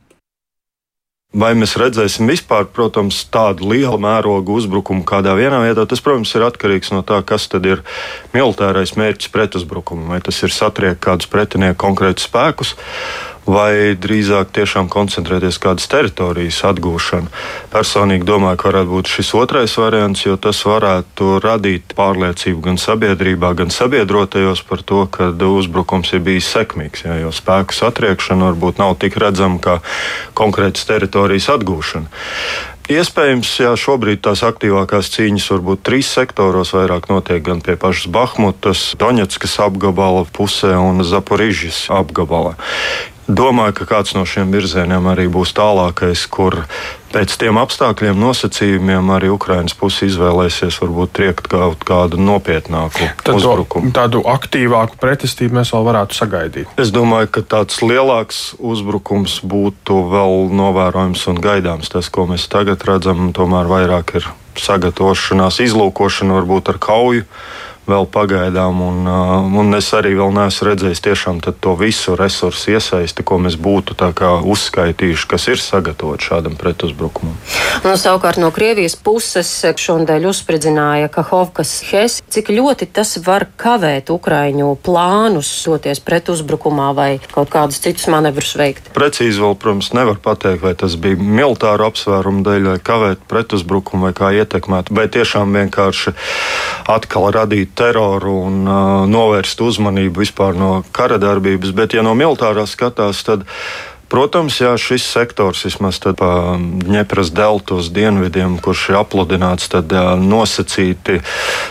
Vai 1.33 1.55
mēs 1.57 1.73
redzēsim 1.81 2.27
vispār, 2.29 2.67
protams, 2.69 3.23
tādu 3.25 3.65
lielu 3.71 3.97
mērogu 3.97 4.53
uzbrukumu 4.53 5.01
kādā 5.01 5.33
vienā 5.33 5.63
vietā, 5.63 5.87
tas, 5.89 5.99
protams, 5.99 6.29
ir 6.35 6.45
atkarīgs 6.45 6.91
no 6.93 7.01
tā, 7.01 7.23
kas 7.25 7.49
ir 7.57 7.81
militārais 8.35 8.93
mērķis 8.93 9.31
pretuzbrukumam. 9.33 10.13
Vai 10.13 10.21
tas 10.21 10.37
ir 10.45 10.53
satriekt 10.53 11.01
kādus 11.01 11.25
pretinieku 11.25 11.79
konkrētus 11.81 12.29
spēkus, 12.29 12.75
vai 13.45 13.95
drīzāk 13.99 14.53
tiešām 14.55 14.89
koncentrēties 14.91 15.59
kādas 15.61 15.87
teritorijas 15.91 16.61
atgūšanu. 16.69 17.31
Personīgi 17.73 18.27
domāju, 18.27 18.59
ka 18.61 18.69
varētu 18.71 18.91
būt 18.93 19.11
šis 19.11 19.33
otrais 19.39 19.75
variants, 19.79 20.25
jo 20.25 20.37
tas 20.39 20.63
varētu 20.67 21.37
radīt 21.43 21.95
pārliecību 21.97 22.63
gan 22.69 22.79
sabiedrībā, 22.81 23.53
gan 23.59 23.73
sabiedrotajos 23.73 24.63
par 24.67 24.83
to, 24.87 25.05
ka 25.11 25.31
uzbrukums 25.33 26.13
ir 26.15 26.23
bijis 26.25 26.51
sekmīgs. 26.55 27.05
Jā, 27.07 27.19
jo 27.25 27.33
spēku 27.35 27.75
satriekšana 27.75 28.51
varbūt 28.51 28.79
nav 28.81 28.95
tik 29.01 29.19
redzama 29.19 29.59
kā 29.63 29.79
konkrētas 30.37 30.87
teritorijas 30.89 31.51
atgūšana. 31.57 32.07
Iespējams, 32.91 33.47
jā, 33.63 33.69
šobrīd 33.79 34.19
tās 34.25 34.41
aktīvākās 34.43 35.07
cīņas 35.13 35.45
varbūt 35.53 35.85
trīs 35.87 36.09
sektoros 36.11 36.73
vairāk 36.75 37.07
notiek 37.07 37.39
gan 37.45 37.61
pie 37.63 37.77
pašas 37.79 38.09
Bahmutas, 38.11 38.81
Doņetskas 38.99 39.55
apgabala 39.63 40.25
pusē 40.27 40.73
un 40.75 40.99
Zaporižas 41.07 41.85
apgabalā. 41.95 42.57
Domāju, 43.33 43.73
ka 43.81 43.87
kāds 43.89 44.13
no 44.17 44.25
šiem 44.29 44.51
virzieniem 44.53 45.07
arī 45.09 45.25
būs 45.31 45.53
tālākais, 45.57 46.25
kur 46.29 46.63
pēc 47.13 47.33
tiem 47.41 47.57
apstākļiem, 47.61 48.17
nosacījumiem 48.19 49.09
arī 49.13 49.31
Ukraiņas 49.33 49.75
puse 49.77 50.07
izvēlēsies 50.09 50.79
varbūt 50.81 51.13
triekt 51.17 51.49
kaut 51.51 51.85
kādu 51.87 52.19
nopietnāku 52.21 53.09
Tad 53.21 53.37
uzbrukumu. 53.37 53.93
Tādu 53.95 54.23
aktīvāku 54.29 54.97
pretestību 55.01 55.59
mēs 55.59 55.73
vēl 55.73 55.87
varētu 55.89 56.17
sagaidīt. 56.17 56.77
Es 56.81 56.93
domāju, 56.93 57.31
ka 57.37 57.45
tāds 57.55 57.81
lielāks 57.85 58.43
uzbrukums 58.59 59.39
būtu 59.45 59.99
vēl 60.13 60.53
novērojams 60.53 61.27
un 61.33 61.41
gaidāms. 61.43 61.91
Tas, 61.93 62.09
ko 62.13 62.27
mēs 62.29 62.47
tagad 62.51 62.85
redzam, 62.89 63.31
tomēr 63.35 63.69
vairāk 63.69 64.17
ir 64.21 64.29
sagatavošanās, 64.59 65.61
izlūkošana 65.65 66.41
varbūt 66.41 66.73
ar 66.73 66.81
kauju 66.81 67.27
vēl 67.87 68.07
pagaidām. 68.11 68.81
Un, 68.83 69.03
uh, 69.07 69.59
un 69.59 69.75
es 69.77 69.89
arī 69.95 70.13
vēl 70.17 70.33
neesmu 70.35 70.69
redzējis 70.69 71.03
tiešām 71.03 71.41
to 71.43 71.75
visu 71.79 72.15
resursu 72.19 72.73
iesaisti, 72.75 73.25
ko 73.25 73.39
mēs 73.43 73.57
būtu 73.59 73.97
uzskaitījuši, 74.53 75.27
kas 75.29 75.47
ir 75.51 75.61
sagatavots 75.61 76.29
šādam 76.29 76.55
pretuzbrukumam. 76.59 77.35
Un, 77.83 77.95
savukārt 77.99 78.39
no 78.41 78.51
Krievijas 78.55 78.95
puses 78.95 79.49
šodien 79.77 80.25
uzspridzināja 80.29 81.11
Kahovkas 81.13 81.75
Hes. 81.89 82.21
Cik 82.33 82.49
ļoti 82.53 82.87
tas 82.93 83.17
var 83.25 83.47
kavēt 83.59 84.11
Ukraiņu 84.13 84.73
plānus 84.83 85.51
doties 85.65 85.99
pretuzbrukumā 86.03 86.91
vai 86.95 87.09
kaut 87.33 87.51
kādus 87.53 87.81
citus 87.83 88.07
manevrus 88.11 88.53
veikt? 88.59 88.91
Precīzi 88.95 89.41
vēl, 89.41 89.55
protams, 89.59 89.91
nevar 89.97 90.19
pateikt, 90.23 90.63
vai 90.63 90.73
tas 90.79 90.95
bija 90.99 91.17
militāru 91.17 91.87
apsvērumu 91.89 92.43
dēļ, 92.45 92.69
vai 92.73 92.79
kavēt 92.91 93.25
pretuzbrukumu, 93.29 94.07
vai 94.07 94.13
kā 94.17 94.31
ietekmēt, 94.37 94.91
vai 94.93 95.07
tiešām 95.11 95.55
vienkārši 95.57 96.15
atkal 96.93 97.29
radīt 97.35 97.72
teroru 97.77 98.35
un 98.47 98.61
uh, 98.67 99.05
novērst 99.09 99.61
uzmanību 99.63 100.23
vispār 100.23 100.57
no 100.59 100.83
kara 100.95 101.19
darbības. 101.21 101.73
Bet, 101.75 101.97
ja 101.97 102.05
no 102.05 102.15
militārā 102.17 102.65
skatās, 102.69 103.23
tad 103.27 103.47
Protams, 104.13 104.59
jā, 104.61 104.75
šis 104.77 105.07
sektors 105.09 105.63
vismaz 105.65 105.97
pa 105.97 106.53
Dņepras 106.61 107.31
deltos 107.33 107.87
dienvidiem, 107.89 108.59
kurš 108.61 108.91
ir 108.91 108.97
apludināts, 108.99 109.71
tad 109.73 109.89
nosacīti 110.21 111.15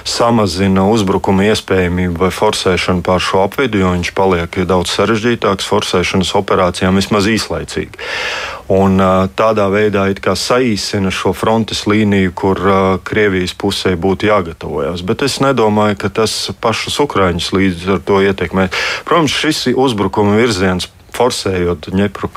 samazina 0.03 0.89
uzbrukuma 0.91 1.47
iespējamību 1.53 2.19
vai 2.25 2.31
forsēšanu 2.35 3.05
pār 3.07 3.23
šo 3.23 3.45
apvidu, 3.45 3.85
jo 3.85 3.93
viņš 3.95 4.11
paliek 4.19 4.59
daudz 4.67 4.91
sarežģītāks 4.97 5.69
forsēšanas 5.71 6.33
operācijām 6.41 6.99
vismaz 6.99 7.29
īslaicīgi. 7.31 8.03
Un, 8.75 8.99
tādā 9.39 9.69
veidā 9.71 10.09
saīsina 10.39 11.13
šo 11.15 11.35
frontes 11.37 11.85
līniju, 11.87 12.33
kur 12.35 12.59
Krievijas 13.07 13.55
pusē 13.55 13.95
būtu 13.95 14.27
jāgatavojas. 14.33 15.05
Bet 15.07 15.23
es 15.23 15.39
nedomāju, 15.45 16.01
ka 16.03 16.11
tas 16.23 16.35
pašus 16.59 16.99
Ukrāņus 17.07 17.53
līdz 17.55 17.87
ar 17.99 18.03
to 18.03 18.19
ietekmē. 18.25 18.67
Protams, 19.07 19.39
šis 19.45 19.69
uzbrukuma 19.77 20.41
virziens 20.41 20.91
forsējot 21.17 21.91
Ņepru 21.95 22.31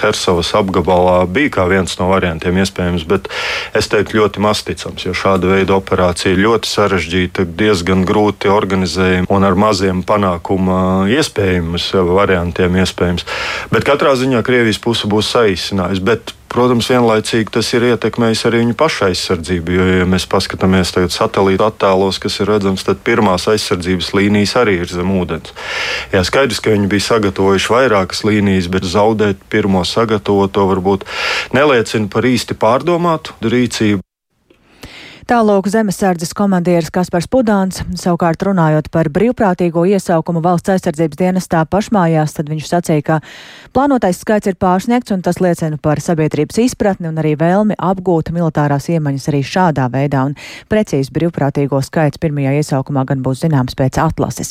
Hersovas 0.00 0.52
apgabalā, 0.58 1.22
bija 1.30 1.54
kā 1.58 1.66
viens 1.70 1.96
no 2.00 2.08
variantiem 2.10 2.60
iespējams, 2.62 3.06
bet 3.10 3.28
es 3.76 3.90
teiktu 3.92 4.20
ļoti 4.20 4.42
masticams, 4.44 5.06
jo 5.06 5.14
šāda 5.16 5.52
veida 5.54 5.76
operācija 5.76 6.34
ir 6.34 6.42
ļoti 6.46 6.70
sarežģīta, 6.70 7.46
diezgan 7.60 8.04
grūti 8.08 8.50
organizējama 8.52 9.30
un 9.30 9.46
ar 9.46 9.58
maziem 9.58 10.04
panākuma 10.06 10.80
iespējams 11.12 11.92
variantiem 12.10 12.80
iespējams. 12.82 13.26
Bet 13.72 13.88
katrā 13.88 14.16
ziņā 14.18 14.44
Krievijas 14.46 14.80
puse 14.82 15.10
būs 15.10 15.32
saīsinājusi. 15.34 16.38
Protams, 16.50 16.88
vienlaicīgi 16.90 17.52
tas 17.54 17.68
ir 17.76 17.84
ietekmējis 17.92 18.40
arī 18.48 18.64
viņu 18.64 18.74
pašu 18.78 19.04
aizsardzību. 19.06 19.74
Jo, 19.76 19.84
ja 20.00 20.08
mēs 20.10 20.26
paskatāmies 20.30 20.90
tagad 20.96 21.14
satelīta 21.14 21.68
attēlos, 21.70 22.18
kas 22.22 22.40
ir 22.42 22.50
redzams, 22.50 22.82
tad 22.88 23.04
pirmās 23.06 23.46
aizsardzības 23.52 24.10
līnijas 24.18 24.56
arī 24.58 24.80
ir 24.82 24.90
zem 24.90 25.14
ūdens. 25.14 25.54
Jā, 26.10 26.24
skaidrs, 26.26 26.58
ka 26.58 26.74
viņi 26.74 26.90
bija 26.90 27.06
sagatavojuši 27.06 27.74
vairākas 27.76 28.24
līnijas, 28.26 28.66
bet 28.74 28.90
zaudēt 28.90 29.46
pirmo 29.52 29.86
sagatavoto 29.86 30.66
varbūt 30.74 31.06
neliecina 31.54 32.10
par 32.10 32.26
īsti 32.26 32.58
pārdomātu 32.58 33.38
rīcību. 33.46 34.02
Tālūk 35.30 35.68
zemesardzes 35.70 36.32
komandieris 36.34 36.88
Kaspars 36.90 37.28
Pudāns, 37.30 37.84
savukārt 37.94 38.40
runājot 38.42 38.88
par 38.90 39.06
brīvprātīgo 39.14 39.84
iesaukumu 39.86 40.40
valsts 40.42 40.72
aizsardzības 40.74 41.20
dienestā 41.20 41.60
pašmājās, 41.70 42.34
tad 42.34 42.50
viņš 42.50 42.66
sacīja, 42.66 43.04
ka 43.06 43.18
plānotais 43.70 44.18
skaits 44.24 44.50
ir 44.50 44.56
pārsniegts 44.58 45.14
un 45.14 45.22
tas 45.22 45.38
liecina 45.38 45.78
par 45.78 46.02
sabiedrības 46.02 46.58
izpratni 46.64 47.06
un 47.12 47.22
arī 47.22 47.36
vēlmi 47.38 47.78
apgūt 47.78 48.32
militārās 48.34 48.90
iemaņas 48.90 49.28
arī 49.30 49.44
šādā 49.46 49.86
veidā, 49.94 50.24
un 50.32 50.34
precīzi 50.66 51.14
brīvprātīgo 51.14 51.78
skaits 51.78 52.18
pirmajā 52.18 52.56
iesaukumā 52.58 53.06
gan 53.12 53.22
būs 53.22 53.44
zināms 53.46 53.78
pēc 53.78 54.02
atlases. 54.02 54.50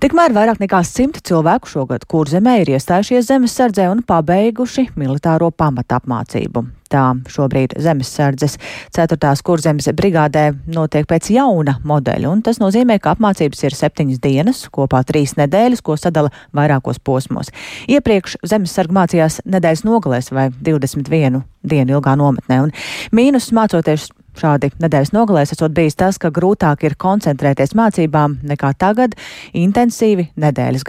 Tikmēr 0.00 0.32
vairāk 0.32 0.64
nekā 0.64 0.80
simt 0.88 1.20
cilvēku 1.20 1.68
šogad 1.68 2.08
kurzemē 2.08 2.62
ir 2.64 2.72
iestājušies 2.78 3.28
zemesardzē 3.28 3.92
un 3.92 4.00
pabeiguši 4.08 4.88
militāro 4.96 5.52
pamatapmācību. 5.52 6.77
Tā 6.88 7.04
šobrīd 7.28 7.74
zemesardzes 7.84 8.56
4. 8.96 9.18
kurzemes 9.44 9.90
brigādē 9.92 10.46
notiek 10.72 11.04
pēc 11.08 11.28
jauna 11.34 11.76
modeļa, 11.84 12.30
un 12.32 12.40
tas 12.46 12.60
nozīmē, 12.62 12.96
ka 13.02 13.12
apmācības 13.12 13.66
ir 13.68 13.76
septiņas 13.76 14.22
dienas, 14.24 14.62
kopā 14.72 15.02
trīs 15.08 15.36
nedēļas, 15.36 15.84
ko 15.84 15.98
sadala 16.00 16.32
vairākos 16.56 17.00
posmos. 17.04 17.52
Iepriekš 17.92 18.38
zemesarga 18.48 18.96
mācījās 19.02 19.42
nedēļas 19.44 19.84
nogalēs 19.84 20.32
vai 20.32 20.48
21 20.56 21.42
dienu 21.68 21.98
ilgā 21.98 22.14
nometnē, 22.16 22.62
un 22.64 22.72
mīnus 23.12 23.50
mācoties 23.52 24.08
šādi 24.38 24.70
nedēļas 24.80 25.12
nogalēs 25.12 25.52
esot 25.52 25.74
bijis 25.76 25.98
tas, 25.98 26.16
ka 26.20 26.30
grūtāk 26.34 26.86
ir 26.86 26.96
koncentrēties 27.00 27.74
mācībām 27.78 28.38
nekā 28.48 28.72
tagad, 28.80 29.16
intensīvi 29.52 30.30
nedēļas 30.38 30.86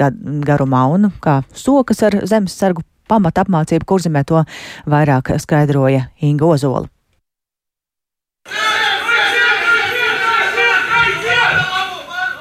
garumā 0.48 0.86
un 0.94 1.10
kā 1.24 1.42
sokas 1.52 2.06
ar 2.08 2.22
zemesargu 2.30 2.86
pamata 3.10 3.44
apmācību 3.46 3.90
kurzemē 3.90 4.24
to 4.30 4.46
vairāk 4.90 5.34
skaidroja 5.42 6.08
Inga 6.22 6.54
Ozola. 6.54 6.88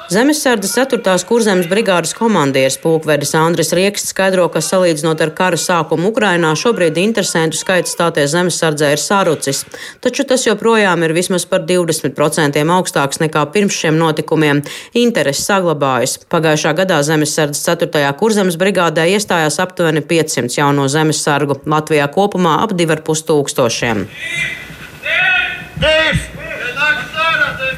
Zemesardzes 0.09 0.71
4. 0.73 1.19
kurzemes 1.29 1.67
brigādes 1.69 2.15
komandieris 2.17 2.79
pulkvedis 2.81 3.35
Andris 3.37 3.69
Rieksts 3.77 4.09
skaidro, 4.09 4.47
ka 4.49 4.57
salīdzinot 4.65 5.19
ar 5.21 5.29
kara 5.37 5.59
sākumu 5.61 6.09
Ukrainā, 6.09 6.55
šobrīd 6.57 6.97
interesantu 6.97 7.59
skaits 7.59 7.93
stāties 7.93 8.31
zemesardzē 8.33 8.89
ir 8.95 9.03
sarucis, 9.03 9.59
taču 10.01 10.25
tas 10.31 10.47
joprojām 10.47 11.05
ir 11.05 11.13
vismaz 11.13 11.45
par 11.51 11.61
20% 11.69 12.57
augstāks 12.77 13.21
nekā 13.21 13.45
pirms 13.53 13.77
šiem 13.83 14.01
notikumiem. 14.01 14.63
Interesi 14.97 15.45
saglabājas. 15.45 16.17
Pagājušā 16.33 16.73
gadā 16.81 16.97
zemesardzes 17.05 17.61
4. 17.69 18.01
kurzemes 18.17 18.57
brigādē 18.57 19.05
iestājās 19.13 19.61
aptuveni 19.61 20.01
500 20.01 20.57
jauno 20.57 20.89
zemesargu, 20.89 21.61
Latvijā 21.69 22.09
kopumā 22.17 22.57
ap 22.65 22.73
2,5 22.73 23.29
tūkstošiem. 23.29 24.05
Dēļ! 25.85 26.38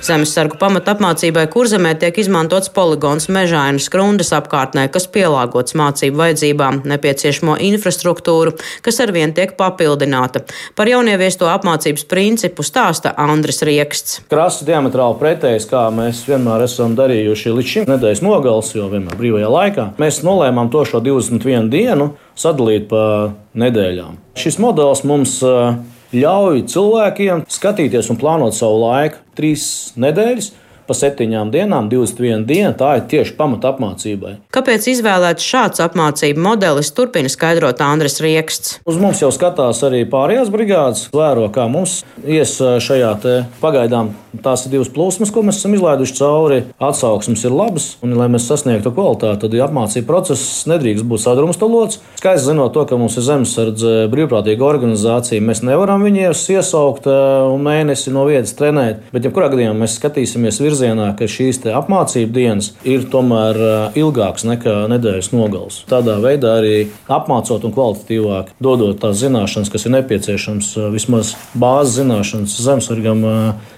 Zemesargu 0.02 0.58
pamata 0.58 0.96
apmācībai 0.96 1.44
kurzemē 1.54 1.92
tiek 2.02 2.16
izmantots 2.24 2.72
poligons 2.74 3.28
mežainas 3.30 3.86
grundas 3.94 4.32
apkārtnē, 4.34 4.88
kas 4.90 5.06
pielāgots 5.14 5.76
mācību 5.78 6.18
vajadzībām, 6.18 6.80
nepieciešamo 6.90 7.60
infrastruktūru, 7.68 8.56
kas 8.82 8.98
arvien 9.06 9.36
tiek 9.38 9.54
papildināta. 9.60 10.42
Par 10.74 10.90
jaunieviesto 10.90 11.46
apmācības 11.54 12.08
principu 12.10 12.66
stāsta 12.66 13.14
Andris 13.14 13.62
Rieksts. 13.68 14.24
Krasi 14.34 14.66
diametrāli 14.72 15.20
pretējs, 15.22 15.70
kā 15.70 15.86
mēs 15.94 16.26
vienmēr 16.26 16.66
esam 16.66 16.98
darījuši 16.98 17.56
līdz 17.60 17.72
šim 17.76 17.90
nedēļas 17.94 18.26
nogals, 18.26 18.74
jo 18.74 18.90
vienmēr 18.90 19.22
brīvajā 19.22 19.54
laikā. 19.54 19.90
Mēs 20.02 20.24
nolēmām 20.26 20.74
to 20.74 20.82
šo 20.90 21.06
21 21.06 21.70
dienu 21.70 22.16
sadalīt 22.34 22.90
pa 22.90 23.06
nedēļām. 23.54 24.18
Šis 24.42 24.58
modelis 24.64 25.06
mums 25.06 25.38
uh, 25.46 25.76
ļauj 26.12 26.66
cilvēkiem 26.72 27.46
skatīties 27.52 28.10
un 28.12 28.20
plānot 28.20 28.56
savu 28.58 28.82
laiku. 28.84 29.22
Trīs 29.38 29.64
nedēļas 30.00 30.52
pa 30.92 30.98
septiņām 30.98 31.52
dienām, 31.54 31.88
21 31.92 32.46
diena. 32.50 32.74
Tā 32.76 32.98
ir 33.00 33.08
tieši 33.12 33.36
pamata 33.40 33.72
apmācībai. 33.72 34.36
Kāpēc 34.52 34.90
izvēlēts 34.92 35.48
šāds 35.48 35.84
apmācību 35.86 36.44
modelis, 36.44 36.92
turpina 36.96 37.32
skaidrot 37.32 37.80
Andris 37.86 38.20
Rieksts. 38.24 38.80
Uz 38.90 39.00
mums 39.00 39.22
jau 39.24 39.32
skatās 39.32 39.80
arī 39.88 40.04
pārējās 40.10 40.52
brigādes, 40.52 41.08
vēro, 41.16 41.48
kā 41.54 41.70
mums 41.72 42.02
ies 42.28 42.58
šajā 42.60 43.14
pagaidām. 43.62 44.12
Tās 44.44 44.66
ir 44.66 44.72
divas 44.76 44.90
plūsmas, 44.92 45.32
ko 45.34 45.44
mēs 45.44 45.60
esam 45.60 45.74
izlaiduši 45.76 46.16
cauri. 46.16 46.60
Atsauksmes 46.82 47.44
ir 47.44 47.54
labas, 47.56 47.88
un, 48.04 48.16
lai 48.18 48.30
mēs 48.32 48.48
sasniegtu 48.48 48.94
kvalitāti, 48.96 49.44
tad 49.44 49.58
apmācību 49.68 50.08
process 50.08 50.64
nedrīkst 50.72 51.08
būt 51.08 51.24
sadrumstalots. 51.26 52.00
Skaidrs, 52.20 52.48
zinot 52.48 52.74
to, 52.76 52.86
ka 52.88 53.00
mums 53.00 53.18
ir 53.20 53.28
zemesardze 53.28 53.94
brīvprātīga 54.12 54.66
organizācija, 54.68 55.44
mēs 55.44 55.64
nevaram 55.68 56.04
viņus 56.08 56.46
iesaukt 56.56 57.10
un 57.12 57.68
mēnesi 57.68 58.16
no 58.16 58.24
vietas 58.30 58.56
trenēt. 58.58 59.04
Bet, 59.12 59.28
ja 59.28 59.34
kurā 59.36 59.52
gadījumā 59.52 59.84
mēs 59.84 59.98
skatīsimies 60.00 60.62
virzienā, 60.64 60.81
virzienā, 60.82 61.12
ka 61.18 61.28
šīs 61.30 61.62
apmācību 61.70 62.34
dienas 62.34 62.72
ir 62.84 63.06
tomēr 63.12 63.94
ilgākas 63.98 64.46
nekā 64.48 64.88
nedēļas 64.92 65.32
nogals. 65.36 65.84
Tādā 65.90 66.18
veidā 66.24 66.58
arī 66.62 66.90
apmācot 67.08 67.66
un 67.68 67.76
kvalitatīvāk 67.76 68.56
dodot 68.62 69.00
tās 69.02 69.22
zināšanas, 69.22 69.72
kas 69.72 69.86
ir 69.86 69.96
nepieciešams, 69.98 70.74
vismaz 70.94 71.36
bāzes 71.54 72.02
zināšanas 72.02 72.58
zemesargam 72.66 73.26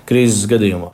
krīzes 0.08 0.48
gadījumā. 0.52 0.94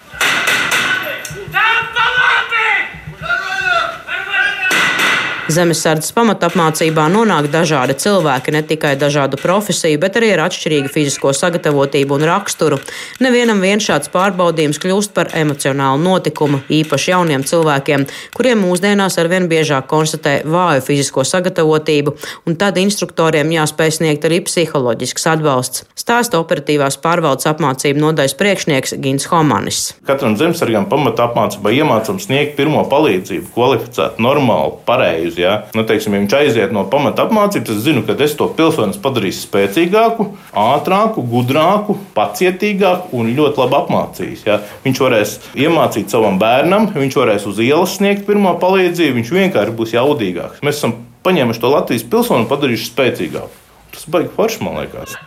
Zemesardzes 5.50 6.12
pamatapmācībā 6.13 7.08
nonāk 7.10 7.48
dažādi 7.50 7.96
cilvēki, 7.98 8.51
ne 8.53 8.60
tikai 8.70 8.91
dažādu 9.01 9.39
profesiju, 9.41 9.98
bet 10.03 10.20
arī 10.20 10.27
ar 10.36 10.44
atšķirīgu 10.44 10.91
fizisko 10.94 11.32
sagatavotību 11.34 12.20
un 12.20 12.25
raksturu. 12.29 12.77
Nevienam 13.25 13.58
vien 13.63 13.82
šāds 13.82 14.12
pārbaudījums 14.13 14.77
kļūst 14.84 15.15
par 15.15 15.32
emocionālu 15.34 16.03
notikumu, 16.03 16.60
īpaši 16.70 17.13
jauniem 17.15 17.46
cilvēkiem, 17.50 18.06
kuriem 18.38 18.62
mūsdienās 18.62 19.18
arvien 19.24 19.48
biežāk 19.50 19.88
konstatē 19.89 20.36
vāju 20.46 20.84
fizisko 20.86 21.25
sagatavotību, 21.25 22.13
un 22.46 22.60
tad 22.62 22.77
instruktoriem 22.77 23.50
jāspēj 23.56 23.96
sniegt 23.98 24.29
arī 24.29 24.44
psiholoģisks 24.46 25.25
atbalsts. 25.34 25.88
Stāsta 25.98 26.38
operatīvās 26.44 27.00
pārvaldes 27.01 27.50
apmācību 27.50 28.06
nodaļas 28.06 28.38
priekšnieks 28.38 28.96
Gins 29.01 29.25
Homanis. 29.34 29.82
Katram 30.06 30.38
zemesargam 30.38 30.86
pamatā 30.94 31.25
apmācībā 31.32 31.74
iemācām 31.82 32.22
sniegt 32.22 32.53
pirmo 32.62 32.86
palīdzību, 32.94 33.50
kvalificēt, 33.58 34.22
normāli, 34.22 34.77
pareizi 34.85 35.38
palīdz. 35.39 35.43
Ja? 35.43 35.69
Nu, 35.75 35.85
teiksim, 35.87 36.13
ja 36.13 36.21
viņš 36.23 36.35
aiziet 36.37 36.73
no 36.73 36.85
pamata 36.89 37.25
apmācības, 37.25 37.71
es 37.77 37.83
zinu, 37.83 38.03
ka 38.05 38.15
es 38.19 38.35
to 38.35 38.47
pilsoni 38.47 38.97
padarīšu 38.99 39.47
spēcīgāku, 39.47 40.27
ātrāku, 40.53 41.23
gudrāku, 41.23 41.97
pacietīgāku 42.15 43.15
un 43.19 43.33
ļoti 43.35 43.63
labi 43.63 43.79
apmācījis. 43.79 44.45
Ja? 44.47 44.59
Viņš 44.83 45.03
varēs 45.05 45.37
iemācīt 45.55 46.09
savam 46.09 46.39
bērnam, 46.39 46.91
viņš 46.93 47.19
varēs 47.19 47.47
uz 47.49 47.59
ielas 47.63 47.97
sniegt 47.97 48.27
pirmo 48.27 48.55
palīdzību, 48.59 49.19
viņš 49.19 49.33
vienkārši 49.37 49.77
būs 49.77 49.95
jaudīgāks. 49.95 50.63
Mēs 50.65 50.81
esam 50.81 50.99
paņēmuši 51.23 51.63
to 51.63 51.73
Latvijas 51.73 52.07
pilsoni 52.09 52.45
un 52.45 52.51
padarījuši 52.51 52.91
spēcīgāku. 52.93 53.65
Tas 53.95 54.05
baigs 54.11 54.35
forši, 54.35 54.63
man 54.63 54.83
liekas. 54.83 55.17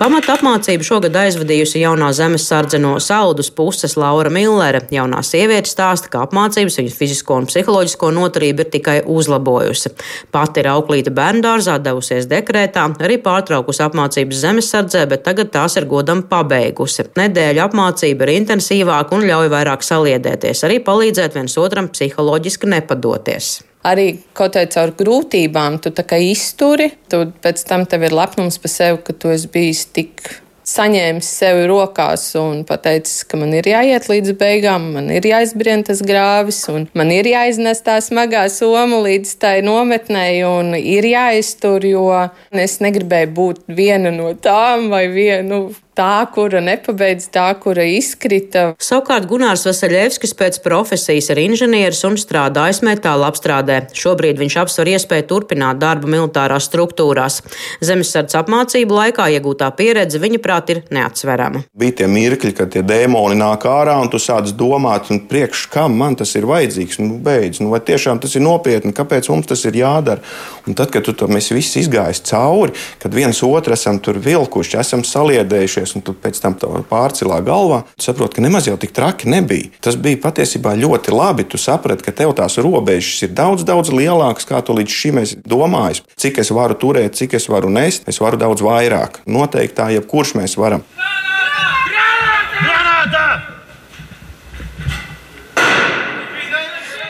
Pamata 0.00 0.32
apmācību 0.32 0.80
šogad 0.80 1.16
aizvadījusi 1.20 1.82
jaunā 1.82 2.06
zemesardze 2.16 2.78
no 2.80 2.94
Saudus 3.04 3.50
puses 3.52 3.98
Laura 4.00 4.30
Millere. 4.32 4.80
Jaunā 4.96 5.20
sieviete 5.20 5.68
stāsta, 5.68 6.08
ka 6.08 6.22
apmācības 6.24 6.78
viņas 6.80 6.96
fizisko 6.96 7.36
un 7.42 7.48
psiholoģisko 7.50 8.08
noturību 8.16 8.64
ir 8.64 8.72
tikai 8.72 8.96
uzlabojusi. 9.04 9.92
Pati 10.32 10.64
ir 10.64 10.70
auklīta 10.72 11.12
bērndārzā, 11.12 11.76
devusies 11.84 12.30
dekrētā, 12.32 12.88
arī 13.04 13.20
pārtraukusi 13.20 13.84
apmācības 13.90 14.42
zemesardzē, 14.48 15.04
bet 15.12 15.26
tagad 15.28 15.52
tās 15.52 15.76
ir 15.76 15.84
godam 15.92 16.24
pabeigusi. 16.32 17.10
Nedēļa 17.20 17.68
apmācība 17.68 18.24
ir 18.24 18.38
intensīvāka 18.40 19.20
un 19.20 19.28
ļauj 19.28 19.52
vairāk 19.52 19.84
saliedēties, 19.84 20.64
arī 20.64 20.80
palīdzēt 20.86 21.36
viens 21.36 21.60
otram 21.60 21.92
psiholoģiski 21.92 22.72
nepadoties 22.72 23.58
arī 23.86 24.20
kaut 24.36 24.56
kā 24.56 24.66
caur 24.70 24.92
grūtībām 24.96 25.80
tu 25.82 25.92
izturi, 26.20 26.90
tu 27.08 27.26
pēc 27.42 27.64
tam 27.68 27.86
tev 27.86 28.04
ir 28.08 28.16
lepnums 28.16 28.58
par 28.58 28.70
sevi, 28.70 29.02
ka 29.04 29.12
tu 29.12 29.32
esi 29.32 29.48
bijis 29.48 29.86
tik 29.94 30.40
saņēmis 30.70 31.28
sevi 31.40 31.64
rokās 31.70 32.28
un 32.38 32.62
pateicis, 32.68 33.24
ka 33.26 33.38
man 33.40 33.54
ir 33.56 33.66
jāiet 33.66 34.06
līdz 34.10 34.36
beigām, 34.38 34.90
man 34.94 35.10
ir 35.10 35.26
jāizbrien 35.26 35.82
tas 35.86 36.02
grāvis, 36.06 36.60
un 36.70 36.86
man 36.94 37.10
ir 37.14 37.26
jāiznes 37.30 37.82
tā 37.86 37.98
smagā 38.04 38.44
soma 38.52 39.00
līdz 39.06 39.34
tai 39.42 39.56
nometnei, 39.66 40.42
un 40.46 40.76
ir 40.78 41.08
jāiztur, 41.10 41.86
jo 41.86 42.06
es 42.52 42.78
negribēju 42.84 43.32
būt 43.36 43.64
viena 43.80 44.14
no 44.14 44.34
tām 44.34 44.90
vai 44.92 45.06
vienu 45.10 45.70
tā, 46.00 46.24
kura 46.32 46.60
nepabeidz, 46.64 47.28
tā, 47.34 47.48
kura 47.60 47.84
izkrita. 47.84 48.70
Savukārt 48.80 49.28
Gunārs 49.30 49.66
Vasaļevskis 49.68 50.32
pēc 50.38 50.60
profesijas 50.64 51.30
ir 51.32 51.42
inženieris 51.42 52.02
un 52.08 52.16
strādājis 52.20 52.82
metāla 52.86 53.28
apstrādē. 53.30 53.82
Šobrīd 53.96 54.40
viņš 54.40 54.56
apsver 54.62 54.92
iespēju 54.94 55.26
turpināt 55.30 55.80
darbu 55.82 56.08
militārās 56.10 56.68
struktūrās. 56.70 57.40
Zemesardze 57.84 58.38
apmācību 58.40 58.96
laikā 58.96 59.28
iegūtā 59.36 59.70
pieredze 59.76 60.20
viņa 60.22 60.40
prāt 60.42 60.72
ir 60.72 60.82
neatsverama. 60.94 61.64
Bija 61.76 62.00
tie 62.00 62.08
mirkļi, 62.10 62.54
kad 62.56 62.72
tie 62.72 62.84
dēmoni 62.86 63.36
nāk 63.40 63.66
ārā 63.68 63.98
un 64.00 64.10
tu 64.12 64.20
sāc 64.22 64.54
domāt, 64.56 65.10
priekš 65.30 65.66
kam 65.74 65.98
man 66.00 66.16
tas 66.20 66.32
ir 66.38 66.48
vajadzīgs. 66.48 67.00
Nu, 67.02 67.18
beidz, 67.20 67.60
nu, 67.60 67.70
vai 67.74 67.82
tiešām 67.84 68.22
tas 68.22 68.36
ir 68.38 68.44
nopietni, 68.46 68.94
kāpēc 68.96 69.28
mums 69.32 69.50
tas 69.50 69.66
ir 69.68 69.76
jādara? 69.82 70.24
Un 70.68 70.76
tad, 70.78 70.92
kad 70.94 71.04
tu 71.04 71.14
to 71.16 71.28
mēs 71.30 71.52
visi 71.52 71.84
izgājām 71.84 71.98
cauri, 72.30 72.74
kad 73.02 73.14
viens 73.14 73.42
otru 73.44 73.74
esam 73.76 73.98
tur 74.02 74.18
vilkuši, 74.22 74.78
esam 74.80 75.04
saliedējušies 75.06 75.89
atceries, 75.90 75.94
un 75.94 76.02
pēc 76.22 76.40
tam 76.40 76.56
pārcilā 76.88 77.40
galvā, 77.44 77.84
tu 77.96 78.04
saproti, 78.04 78.38
ka 78.38 78.44
nemaz 78.44 78.68
jau 78.68 78.76
tik 78.78 78.92
traki 78.92 79.28
nebija. 79.28 79.70
Tas 79.80 79.96
bija 79.96 80.20
patiesībā 80.20 80.76
ļoti 80.78 81.12
labi. 81.14 81.44
Tu 81.44 81.58
saprati, 81.58 82.04
ka 82.04 82.12
tev 82.12 82.34
tās 82.34 82.58
robežas 82.58 83.22
ir 83.22 83.34
daudz, 83.34 83.64
daudz 83.64 83.90
lielākas, 83.90 84.46
kā 84.46 84.62
tu 84.62 84.74
līdz 84.76 84.90
šim 84.90 85.18
esi 85.22 85.40
domājis. 85.44 86.02
Cik 86.16 86.40
es 86.40 86.50
varu 86.50 86.74
turēt, 86.74 87.16
cik 87.16 87.34
es 87.34 87.48
varu 87.48 87.70
nest, 87.70 88.06
es 88.08 88.20
varu 88.20 88.38
daudz 88.40 88.62
vairāk. 88.62 89.22
Noteikti 89.26 89.76
tā, 89.76 89.90
jebkurš 89.96 90.36
mēs 90.38 90.58
varam. 90.60 90.84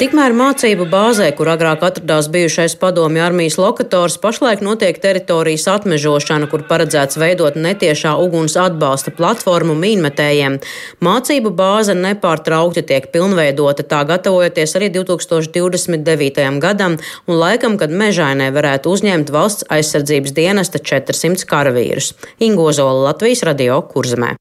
Tikmēr 0.00 0.32
mācību 0.32 0.86
bāzē, 0.88 1.26
kur 1.36 1.50
agrāk 1.52 1.82
atradās 1.84 2.30
bijušais 2.32 2.72
padomju 2.80 3.20
armijas 3.20 3.58
lokators, 3.60 4.14
pašlaik 4.22 4.62
notiek 4.64 4.96
teritorijas 4.96 5.66
atmežošana, 5.68 6.48
kur 6.48 6.64
paredzēts 6.70 7.20
veidot 7.20 7.58
netiešā 7.60 8.14
uguns 8.24 8.56
atbalsta 8.56 9.12
platformu 9.12 9.76
mīnmetējiem. 9.76 10.56
Mācību 11.04 11.52
bāze 11.52 11.92
nepārtraukti 12.00 12.86
tiek 12.88 13.12
pilnveidota, 13.12 13.84
tā 13.84 14.00
gatavojoties 14.08 14.76
arī 14.80 14.88
2029. 14.96 16.48
gadam 16.64 16.96
un 17.28 17.42
laikam, 17.44 17.76
kad 17.76 17.92
mežainē 17.92 18.48
varētu 18.56 18.96
uzņemt 18.96 19.36
valsts 19.36 19.68
aizsardzības 19.68 20.32
dienesta 20.32 20.80
400 20.80 21.44
karavīrus. 21.44 22.14
Ingozola 22.40 23.10
Latvijas 23.10 23.44
radio 23.44 23.82
kurzemē. 23.84 24.38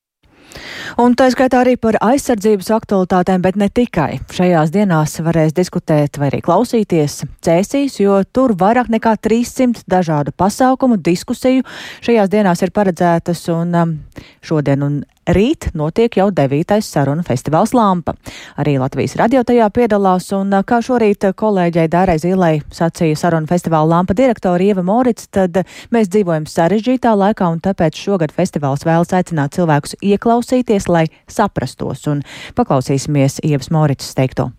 Un 0.97 1.13
tā 1.13 1.27
skaitā 1.29 1.61
arī 1.61 1.75
par 1.77 1.97
aizsardzības 2.01 2.71
aktualitātēm, 2.73 3.43
bet 3.43 3.59
ne 3.59 3.69
tikai. 3.69 4.21
Šajās 4.33 4.71
dienās 4.73 5.19
varēs 5.21 5.53
diskutēt 5.57 6.17
vai 6.17 6.31
arī 6.31 6.41
klausīties 6.45 7.21
cēsīs, 7.45 7.99
jo 8.01 8.17
tur 8.33 8.55
vairāk 8.57 8.89
nekā 8.89 9.13
300 9.21 9.85
dažādu 9.89 10.33
pasākumu, 10.33 10.97
diskusiju 10.97 11.67
šajās 12.05 12.33
dienās 12.33 12.65
ir 12.65 12.73
paredzētas 12.73 13.45
un 13.53 13.77
um, 13.77 13.95
šodien 14.41 14.85
un 14.85 14.99
Rīt 15.29 15.67
notiek 15.77 16.15
jau 16.17 16.31
devītais 16.33 16.87
sarunu 16.89 17.21
festivāls 17.21 17.75
Lampa. 17.77 18.15
Arī 18.57 18.79
Latvijas 18.81 19.13
radio 19.19 19.43
tajā 19.45 19.67
piedalās, 19.75 20.31
un 20.33 20.55
kā 20.65 20.79
šorīt 20.81 21.27
kolēģei 21.37 21.85
Dārai 21.91 22.17
Zilai 22.21 22.51
sacīja 22.73 23.19
sarunu 23.19 23.49
festivāla 23.49 23.91
Lampa 23.93 24.17
direktora 24.17 24.65
Ieva 24.65 24.81
Morits, 24.85 25.29
tad 25.29 25.61
mēs 25.93 26.09
dzīvojam 26.09 26.49
sarežģītā 26.49 27.13
laikā, 27.13 27.45
un 27.53 27.61
tāpēc 27.61 27.99
šogad 28.01 28.33
festivāls 28.33 28.87
vēlas 28.89 29.13
aicināt 29.13 29.53
cilvēkus 29.59 29.99
ieklausīties, 30.01 30.89
lai 30.89 31.05
saprastos, 31.29 32.07
un 32.09 32.25
paklausīsimies 32.57 33.43
Ievas 33.45 33.69
Morits 33.75 34.15
teikto 34.17 34.49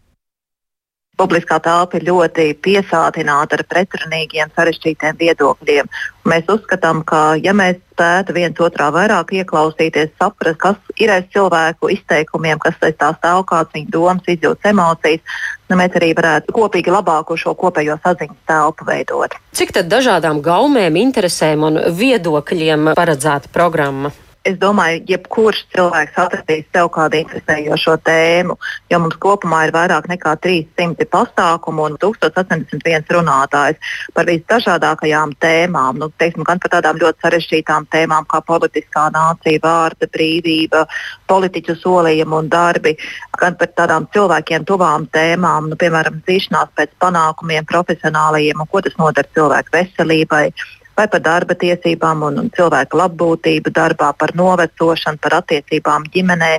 publiskā 1.21 1.61
telpa 1.63 1.99
ir 1.99 2.09
ļoti 2.09 2.47
piesātināta 2.65 3.59
ar 3.59 3.67
pretrunīgiem, 3.69 4.53
sarežģītiem 4.57 5.19
viedokļiem. 5.21 5.91
Mēs 6.31 6.49
uzskatām, 6.53 7.03
ka 7.05 7.37
ja 7.41 7.53
mēs 7.57 7.81
spētu 7.93 8.35
viens 8.37 8.61
otrā 8.61 8.89
vairāk 8.95 9.35
ieklausīties, 9.41 10.15
saprast, 10.21 10.61
kas 10.63 10.79
ir 11.01 11.13
aiz 11.13 11.29
cilvēku 11.35 11.91
izteikumiem, 11.97 12.61
kas 12.63 12.79
aiz 12.87 12.97
tā 13.01 13.11
stāv, 13.19 13.45
kādas 13.51 13.75
viņa 13.77 13.93
domas, 13.93 14.31
izjūtas, 14.31 14.71
emocijas, 14.73 15.37
nu, 15.69 15.77
mēs 15.81 15.99
arī 16.01 16.13
varētu 16.17 16.57
kopīgi 16.57 16.95
labāku 16.95 17.37
šo 17.41 17.55
kopējo 17.59 17.99
saziņas 18.05 18.41
telpu 18.49 18.89
veidot. 18.89 19.37
Cik 19.57 19.77
dažādām 19.91 20.41
gaumēm, 20.45 20.97
interesēm 21.05 21.69
un 21.69 21.81
viedokļiem 22.01 22.95
paredzēta 22.97 23.53
programma? 23.53 24.15
Es 24.48 24.57
domāju, 24.61 25.03
jebkurš 25.09 25.61
cilvēks 25.74 26.16
atradīs 26.20 26.64
sev 26.72 26.88
kādu 26.94 27.18
interesējošo 27.20 27.96
tēmu, 28.07 28.57
jo 28.90 29.00
mums 29.03 29.18
kopumā 29.20 29.66
ir 29.66 29.74
vairāk 29.74 30.09
nekā 30.09 30.33
300 30.46 31.07
pasākumu 31.12 31.85
un 31.90 31.98
1081 32.00 33.12
runātājs 33.16 33.92
par 34.16 34.29
visdažādākajām 34.31 35.35
tēmām. 35.44 36.00
Nu, 36.00 36.11
teiksim, 36.22 36.46
gan 36.48 36.62
par 36.62 36.72
tādām 36.76 37.00
ļoti 37.03 37.24
sarežģītām 37.26 37.90
tēmām 37.92 38.29
kā 38.31 38.40
politiskā 38.48 39.11
nācija, 39.12 39.61
vārda 39.64 40.09
brīvība, 40.09 40.87
politiķu 41.29 41.76
solījumi 41.83 42.38
un 42.40 42.50
darbi, 42.53 42.96
gan 43.40 43.61
par 43.61 43.72
tādām 43.76 44.09
cilvēkiem 44.14 44.64
tuvām 44.68 45.09
tēmām, 45.12 45.68
nu, 45.68 45.81
piemēram, 45.81 46.22
zīšanās 46.29 46.72
pēc 46.81 46.96
panākumiem, 47.03 47.68
profesionālajiem 47.68 48.64
un 48.64 48.72
ko 48.72 48.81
tas 48.85 48.96
nodara 49.00 49.29
cilvēku 49.37 49.76
veselībai 49.76 50.46
vai 51.01 51.09
par 51.09 51.23
darba 51.25 51.57
tiesībām 51.57 52.25
un, 52.27 52.39
un 52.43 52.49
cilvēku 52.53 52.99
labbūtību 53.01 53.73
darbā, 53.73 54.11
par 54.21 54.35
novecošanu, 54.37 55.21
par 55.23 55.39
attiecībām 55.41 56.07
ģimenē. 56.13 56.53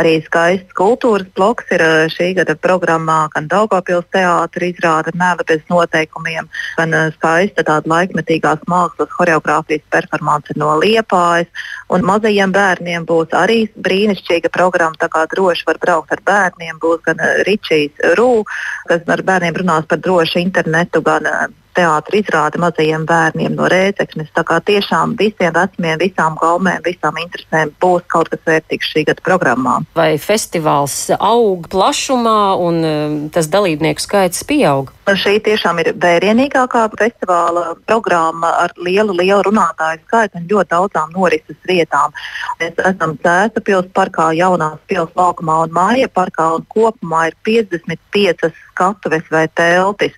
Arī 0.00 0.16
skaists 0.24 0.74
kultūras 0.74 1.28
bloks 1.38 1.70
ir 1.74 1.84
šī 2.10 2.32
gada 2.40 2.56
programmā, 2.58 3.28
gan 3.34 3.46
Daugopils 3.50 4.08
teātris 4.14 4.74
izrāda 4.74 5.14
Mēla 5.14 5.46
bez 5.46 5.62
noteikumiem, 5.70 6.50
gan 6.78 6.96
skaista 7.14 7.62
tāda 7.66 7.92
laikmetīgās 7.92 8.64
mākslas 8.70 9.12
choreogrāfijas 9.14 9.86
performance 9.94 10.58
no 10.58 10.74
Liepājas. 10.82 11.50
Un 11.94 12.06
mazajiem 12.08 12.54
bērniem 12.54 13.06
būs 13.06 13.34
arī 13.38 13.64
brīnišķīga 13.86 14.50
programma, 14.54 14.98
tā 14.98 15.10
kā 15.12 15.26
droši 15.30 15.68
var 15.68 15.78
braukt 15.82 16.14
ar 16.16 16.24
bērniem. 16.26 16.80
Būs 16.82 17.04
gan 17.06 17.22
Ričijs 17.46 18.16
Rū, 18.18 18.32
kas 18.90 19.06
ar 19.06 19.22
bērniem 19.22 19.60
runās 19.62 19.86
par 19.86 20.02
drošu 20.02 20.42
internetu, 20.42 21.04
gan 21.04 21.28
teātris 21.76 22.24
izrāde 22.24 22.60
mazajiem 22.62 23.04
bērniem 23.08 23.54
no 23.58 23.68
rēceknes. 23.70 24.32
Tā 24.36 24.44
kā 24.46 24.60
tiešām 24.64 25.16
visiem 25.18 25.52
vecumiem, 25.54 25.98
visām 26.00 26.38
gaumēm, 26.40 26.82
visām 26.86 27.18
interesēm 27.20 27.72
būs 27.82 28.06
kaut 28.12 28.30
kas 28.32 28.42
vērtīgs 28.46 28.90
šī 28.92 29.06
gada 29.10 29.24
programmā. 29.24 29.80
Vai 29.98 30.14
festivāls 30.22 30.96
aug 31.18 31.68
plašumā 31.72 32.38
un 32.60 32.82
um, 32.84 33.16
tas 33.34 33.50
dalībnieku 33.52 34.04
skaits 34.04 34.44
pieaug? 34.48 34.92
Šī 35.04 35.36
tiešām 35.44 35.82
ir 35.82 35.90
vērienīgākā 36.00 36.86
festivāla 36.96 37.74
programma 37.84 38.54
ar 38.62 38.72
lielu, 38.80 39.12
lielu 39.12 39.42
runātāju 39.44 40.00
skaitu 40.06 40.40
un 40.40 40.46
ļoti 40.48 40.70
daudzām 40.70 41.12
norises 41.12 41.58
vietām. 41.68 42.14
Mēs 42.62 42.80
esam 42.80 43.18
Cēta 43.24 43.60
pilsēta 43.60 43.92
parkā, 43.96 44.30
Jaunās 44.36 44.80
pilsētas 44.88 45.18
laukumā 45.20 45.58
un 45.66 45.74
Māja 45.76 46.08
parkā 46.08 46.54
un 46.56 46.64
kopumā 46.72 47.28
ir 47.28 47.36
55 47.44 48.48
skatuves 48.74 49.28
vai 49.32 49.46
teltis, 49.56 50.14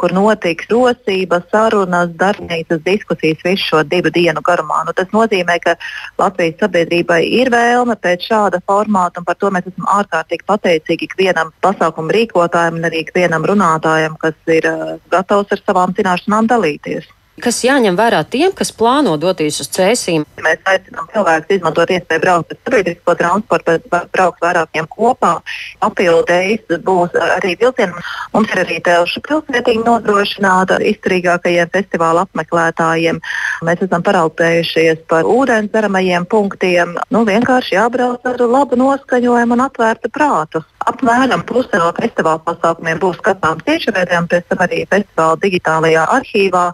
kur 0.00 0.12
notiks 0.14 0.68
rosība, 0.70 1.40
sarunas, 1.52 2.12
darbnīcas, 2.20 2.82
diskusijas 2.84 3.44
visu 3.46 3.68
šo 3.70 3.84
divu 3.86 4.12
dienu 4.14 4.42
garumā. 4.44 4.82
Nu, 4.88 4.94
tas 4.96 5.10
nozīmē, 5.14 5.60
ka 5.64 5.76
Latvijas 6.20 6.58
sabiedrībai 6.60 7.22
ir 7.40 7.52
vēlme 7.54 7.96
pēc 8.02 8.26
šāda 8.30 8.62
formāta, 8.66 9.22
un 9.22 9.28
par 9.28 9.38
to 9.40 9.52
mēs 9.54 9.70
esam 9.70 9.86
ārkārtīgi 10.00 10.46
pateicīgi 10.50 11.08
ikvienam 11.08 11.54
pasākumu 11.64 12.12
rīkotājam 12.18 12.80
un 12.80 12.90
arī 12.90 13.04
ikvienam 13.06 13.46
runātājam, 13.48 14.18
kas 14.20 14.36
ir 14.50 14.68
uh, 14.68 14.98
gatavs 15.14 15.54
ar 15.54 15.64
savām 15.64 15.96
zināšanām 15.96 16.50
dalīties. 16.50 17.08
Kas 17.40 17.62
jāņem 17.64 17.96
vērā 17.96 18.20
tiem, 18.28 18.52
kas 18.56 18.68
plāno 18.76 19.14
doties 19.20 19.60
uz 19.62 19.68
cēsīm? 19.72 20.26
Mēs 20.44 20.60
aicinām 20.68 21.06
cilvēkus 21.12 21.54
izmantot 21.56 21.92
iespēju 21.94 22.20
braukt 22.20 22.52
ar 22.52 22.58
sabiedrisko 22.60 23.14
transportu, 23.16 23.76
braukt 24.12 24.42
vairākiem 24.44 24.88
kopā. 24.90 25.32
Papildus 25.80 26.80
būs 26.84 27.16
arī 27.36 27.54
vilcieni. 27.60 28.04
Mums 28.34 28.52
ir 28.52 28.62
arī 28.64 28.76
telšu 28.84 29.22
pilsētīgi 29.24 29.84
nodrošināta 29.86 30.80
izturīgākajiem 30.92 31.72
festivāla 31.72 32.26
apmeklētājiem. 32.28 33.22
Mēs 33.64 33.86
esam 33.86 34.04
paraupējušies 34.04 35.06
par 35.08 35.28
ūdens 35.28 35.72
dzeramajiem 35.72 36.28
punktiem. 36.28 36.98
Nu, 37.14 37.24
vienkārši 37.28 37.78
jābrauc 37.78 38.26
ar 38.28 38.44
labu 38.44 38.76
noskaņojumu 38.80 39.56
un 39.56 39.64
atvērtu 39.64 40.12
prātu. 40.12 40.64
Apmēram 40.90 41.42
puse 41.48 41.76
no 41.80 41.90
festivāla 41.96 42.40
pasākumiem 42.44 43.00
būs 43.00 43.18
skatāms 43.20 43.64
tiešraidē, 43.66 44.20
un 44.22 44.28
pēc 44.30 44.46
tam 44.48 44.64
arī 44.64 44.84
festivāla 44.90 45.40
digitālajā 45.42 46.06
arhīvā. 46.16 46.66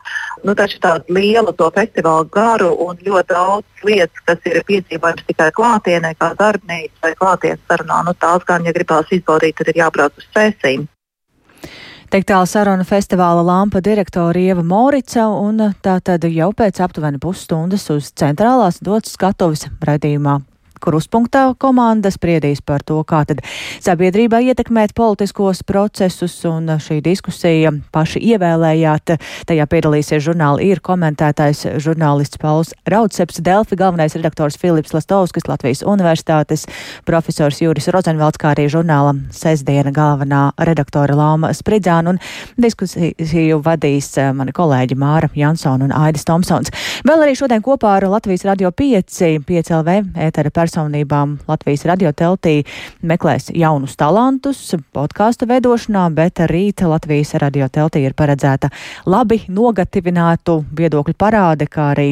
Nu, 0.47 0.56
taču 0.59 0.81
tādu 0.83 1.17
lielu 1.17 1.53
to 1.57 1.69
festivālu 1.75 2.29
garu 2.33 2.73
un 2.87 2.99
ļoti 3.07 3.33
daudz 3.33 3.87
lietas, 3.87 4.25
kas 4.29 4.49
ir 4.51 4.63
piedzīvojams 4.69 5.27
tikai 5.29 5.51
klātienē, 5.57 6.15
kā 6.19 6.33
darbnīca 6.39 7.05
vai 7.05 7.15
klātienes 7.21 7.63
sarunā, 7.69 8.03
nu, 8.07 8.17
tās 8.19 8.45
gan, 8.49 8.67
ja 8.67 8.75
gribās 8.77 9.13
izbaudīt, 9.13 9.57
tad 9.59 9.73
ir 9.73 9.83
jābrauc 9.85 10.19
uz 10.19 10.29
sēsīm. 10.35 10.89
Teikt 12.11 12.29
tālu 12.31 12.47
saruna 12.47 12.85
festivāla 12.87 13.43
lampa 13.43 13.83
direktora 13.83 14.39
Ieva 14.39 14.63
Morica, 14.63 15.27
un 15.27 15.59
tā 15.83 15.97
tad 16.01 16.27
jau 16.31 16.53
pēc 16.55 16.79
aptuveni 16.85 17.19
pusstundas 17.23 17.89
uz 17.91 18.13
centrālās 18.15 18.79
dots 18.79 19.17
skatuves 19.19 19.67
raidījumā 19.83 20.39
Kruspunktā 20.83 21.49
komanda 21.59 22.11
spriedīs 22.13 22.61
par 22.65 22.85
to, 22.87 23.01
kā 23.09 23.23
tad 23.29 23.41
sabiedrībā 23.83 24.41
ietekmēt 24.51 24.95
politiskos 24.97 25.63
procesus, 25.67 26.35
un 26.49 26.69
šī 26.83 27.01
diskusija 27.05 27.73
paši 27.95 28.21
ievēlējāt. 28.35 29.17
Tajā 29.49 29.67
piedalīsies 29.73 30.25
žurnāli 30.27 30.69
ir 30.71 30.83
komentētais 30.85 31.65
žurnālists 31.83 32.41
Pauls 32.43 32.75
Raudseps, 32.89 33.41
Delfi 33.45 33.79
galvenais 33.79 34.17
redaktors 34.19 34.59
Filips 34.61 34.95
Lastovskis, 34.95 35.49
Latvijas 35.49 35.83
universitātes 35.87 36.67
profesors 37.09 37.63
Jūris 37.63 37.91
Rozenvalds, 37.95 38.41
kā 38.41 38.53
arī 38.55 38.69
žurnāla 38.73 39.15
sestdiena 39.35 39.93
galvenā 39.95 40.51
redaktore 40.69 41.17
Lāma 41.17 41.53
Spridzāna, 41.57 42.15
un 42.15 42.21
diskusiju 42.61 43.63
vadīs 43.65 44.13
eh, 44.21 44.33
mani 44.37 44.55
kolēģi 44.57 44.99
Māra 45.01 45.31
Jansona 45.35 45.89
un 45.89 45.97
Aidis 45.97 46.27
Tomsons. 46.29 46.73
Vēl 47.07 47.27
arī 47.27 47.37
šodien 47.39 47.65
kopā 47.65 47.97
ar 47.97 48.09
Latvijas 48.11 48.47
Radio 48.47 48.73
5, 48.75 49.43
5 49.47 49.75
LV 49.81 49.99
ētera 50.29 50.51
personālu 50.51 50.66
personībām 50.67 51.37
Latvijas 51.49 51.87
radioteltī 51.87 52.57
meklēs 53.07 53.51
jaunus 53.55 53.97
talantus 53.97 54.75
podkāstu 54.97 55.49
veidošanā, 55.51 56.09
bet 56.15 56.43
rīt 56.51 56.83
Latvijas 56.87 57.35
radioteltī 57.41 58.03
ir 58.07 58.17
paredzēta 58.19 58.71
labi 59.07 59.45
nogatavinātu 59.49 60.59
viedokļu 60.77 61.15
parāde, 61.19 61.71
kā 61.71 61.93
arī 61.95 62.11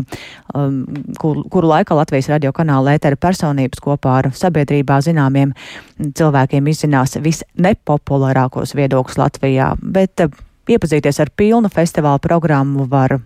um, 0.54 0.84
kur, 1.18 1.42
kuru 1.50 1.72
laikā 1.74 1.98
Latvijas 1.98 2.30
radio 2.32 2.54
kanāla 2.54 2.96
ētera 2.96 3.18
personības 3.20 3.82
kopā 3.82 4.20
ar 4.22 4.30
sabiedrībā 4.34 5.00
zināmiem 5.04 5.54
cilvēkiem 5.98 6.70
izzinās 6.70 7.18
visnepopulārākos 7.24 8.74
viedokļus 8.78 9.20
Latvijā. 9.20 9.74
Bet, 9.82 10.20
uh, 10.24 10.42
Iepazīties 10.64 11.18
ar 11.20 11.28
pilnu 11.36 11.68
festivāla 11.68 12.16
programmu 12.24 12.86
var 12.88 13.18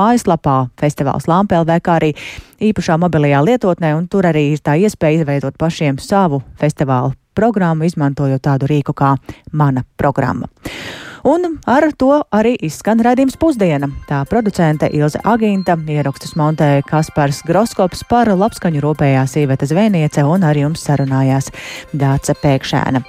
mājaslapā 0.00 0.56
festivāls 0.80 1.28
Lampēlvē, 1.30 1.78
kā 1.84 1.98
arī 2.00 2.14
īpašā 2.70 2.96
mobilajā 3.00 3.44
lietotnē, 3.46 3.94
un 3.98 4.08
tur 4.10 4.28
arī 4.30 4.50
ir 4.54 4.64
tā 4.64 4.76
iespēja 4.80 5.22
izveidot 5.22 5.60
pašiem 5.60 6.00
savu 6.02 6.42
festivālu 6.60 7.14
programmu, 7.36 7.86
izmantojot 7.88 8.42
tādu 8.44 8.68
rīku 8.70 8.96
kā 8.96 9.14
Mana 9.52 9.84
programma. 10.00 10.50
Un 11.24 11.58
ar 11.68 11.84
to 12.00 12.22
arī 12.32 12.54
izskan 12.64 13.00
redzījums 13.04 13.36
pusdiena. 13.40 13.90
Tā 14.08 14.22
producente 14.28 14.88
Ilze 14.96 15.20
Agīnta 15.28 15.74
ierakstus 15.76 16.32
montēja 16.38 16.80
Kaspars 16.88 17.42
Groskops 17.44 18.00
par 18.08 18.30
labskaņu 18.32 18.80
rūpējās 18.80 19.36
Īveta 19.42 19.68
Zvēniece 19.68 20.24
un 20.24 20.46
ar 20.48 20.56
jums 20.56 20.80
sarunājās 20.86 21.50
Dāca 21.92 22.34
Pēkšēna. 22.40 23.02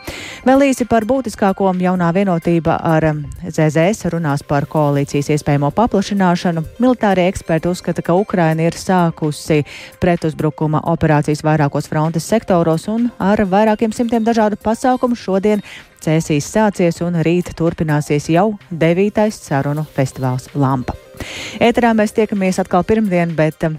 Vēl 0.47 0.65
īsi 0.67 0.87
par 0.89 1.07
būtiskāko 1.07 1.71
jaunā 1.79 2.09
vienotība 2.15 2.79
ar 2.83 3.07
ZZS 3.47 4.11
runās 4.11 4.43
par 4.43 4.67
koalīcijas 4.67 5.31
iespējamo 5.37 5.71
paplašināšanu. 5.77 6.65
Militārie 6.83 7.29
eksperti 7.31 7.71
uzskata, 7.71 8.03
ka 8.03 8.17
Ukraina 8.19 8.67
ir 8.67 8.75
sākusi 8.75 9.61
pretuzbrukuma 10.03 10.83
operācijas 10.91 11.45
vairākos 11.47 11.87
frontes 11.87 12.27
sektoros 12.27 12.89
un 12.91 13.07
ar 13.23 13.45
vairākiem 13.47 13.95
simtiem 13.95 14.27
dažādu 14.27 14.59
pasākumu 14.59 15.15
šodien 15.15 15.63
Cēsīs 16.01 16.47
sācies 16.49 17.01
un 17.05 17.19
rīt 17.25 17.53
turpināsies 17.57 18.29
jau 18.33 18.47
devītais 18.71 19.37
sarunu 19.37 19.85
festivāls 19.95 20.49
Lampa. 20.57 20.97
Ēterā 21.61 21.93
mēs 21.97 22.15
tiekamies 22.17 22.59
atkal 22.63 22.85
pirmdien, 22.87 23.35
bet 23.37 23.67
um, 23.69 23.77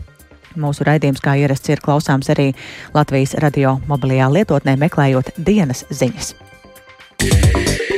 Mūsu 0.53 0.85
raidījums, 0.85 1.23
kā 1.25 1.33
ierasts, 1.41 1.71
ir 1.73 1.81
klausāms 1.81 2.29
arī 2.33 2.51
Latvijas 2.93 3.33
radio 3.41 3.79
mobilajā 3.89 4.29
lietotnē, 4.35 4.77
meklējot 4.85 5.33
dienas 5.41 5.87
ziņas. 5.89 6.35
Yeah. 7.23 7.92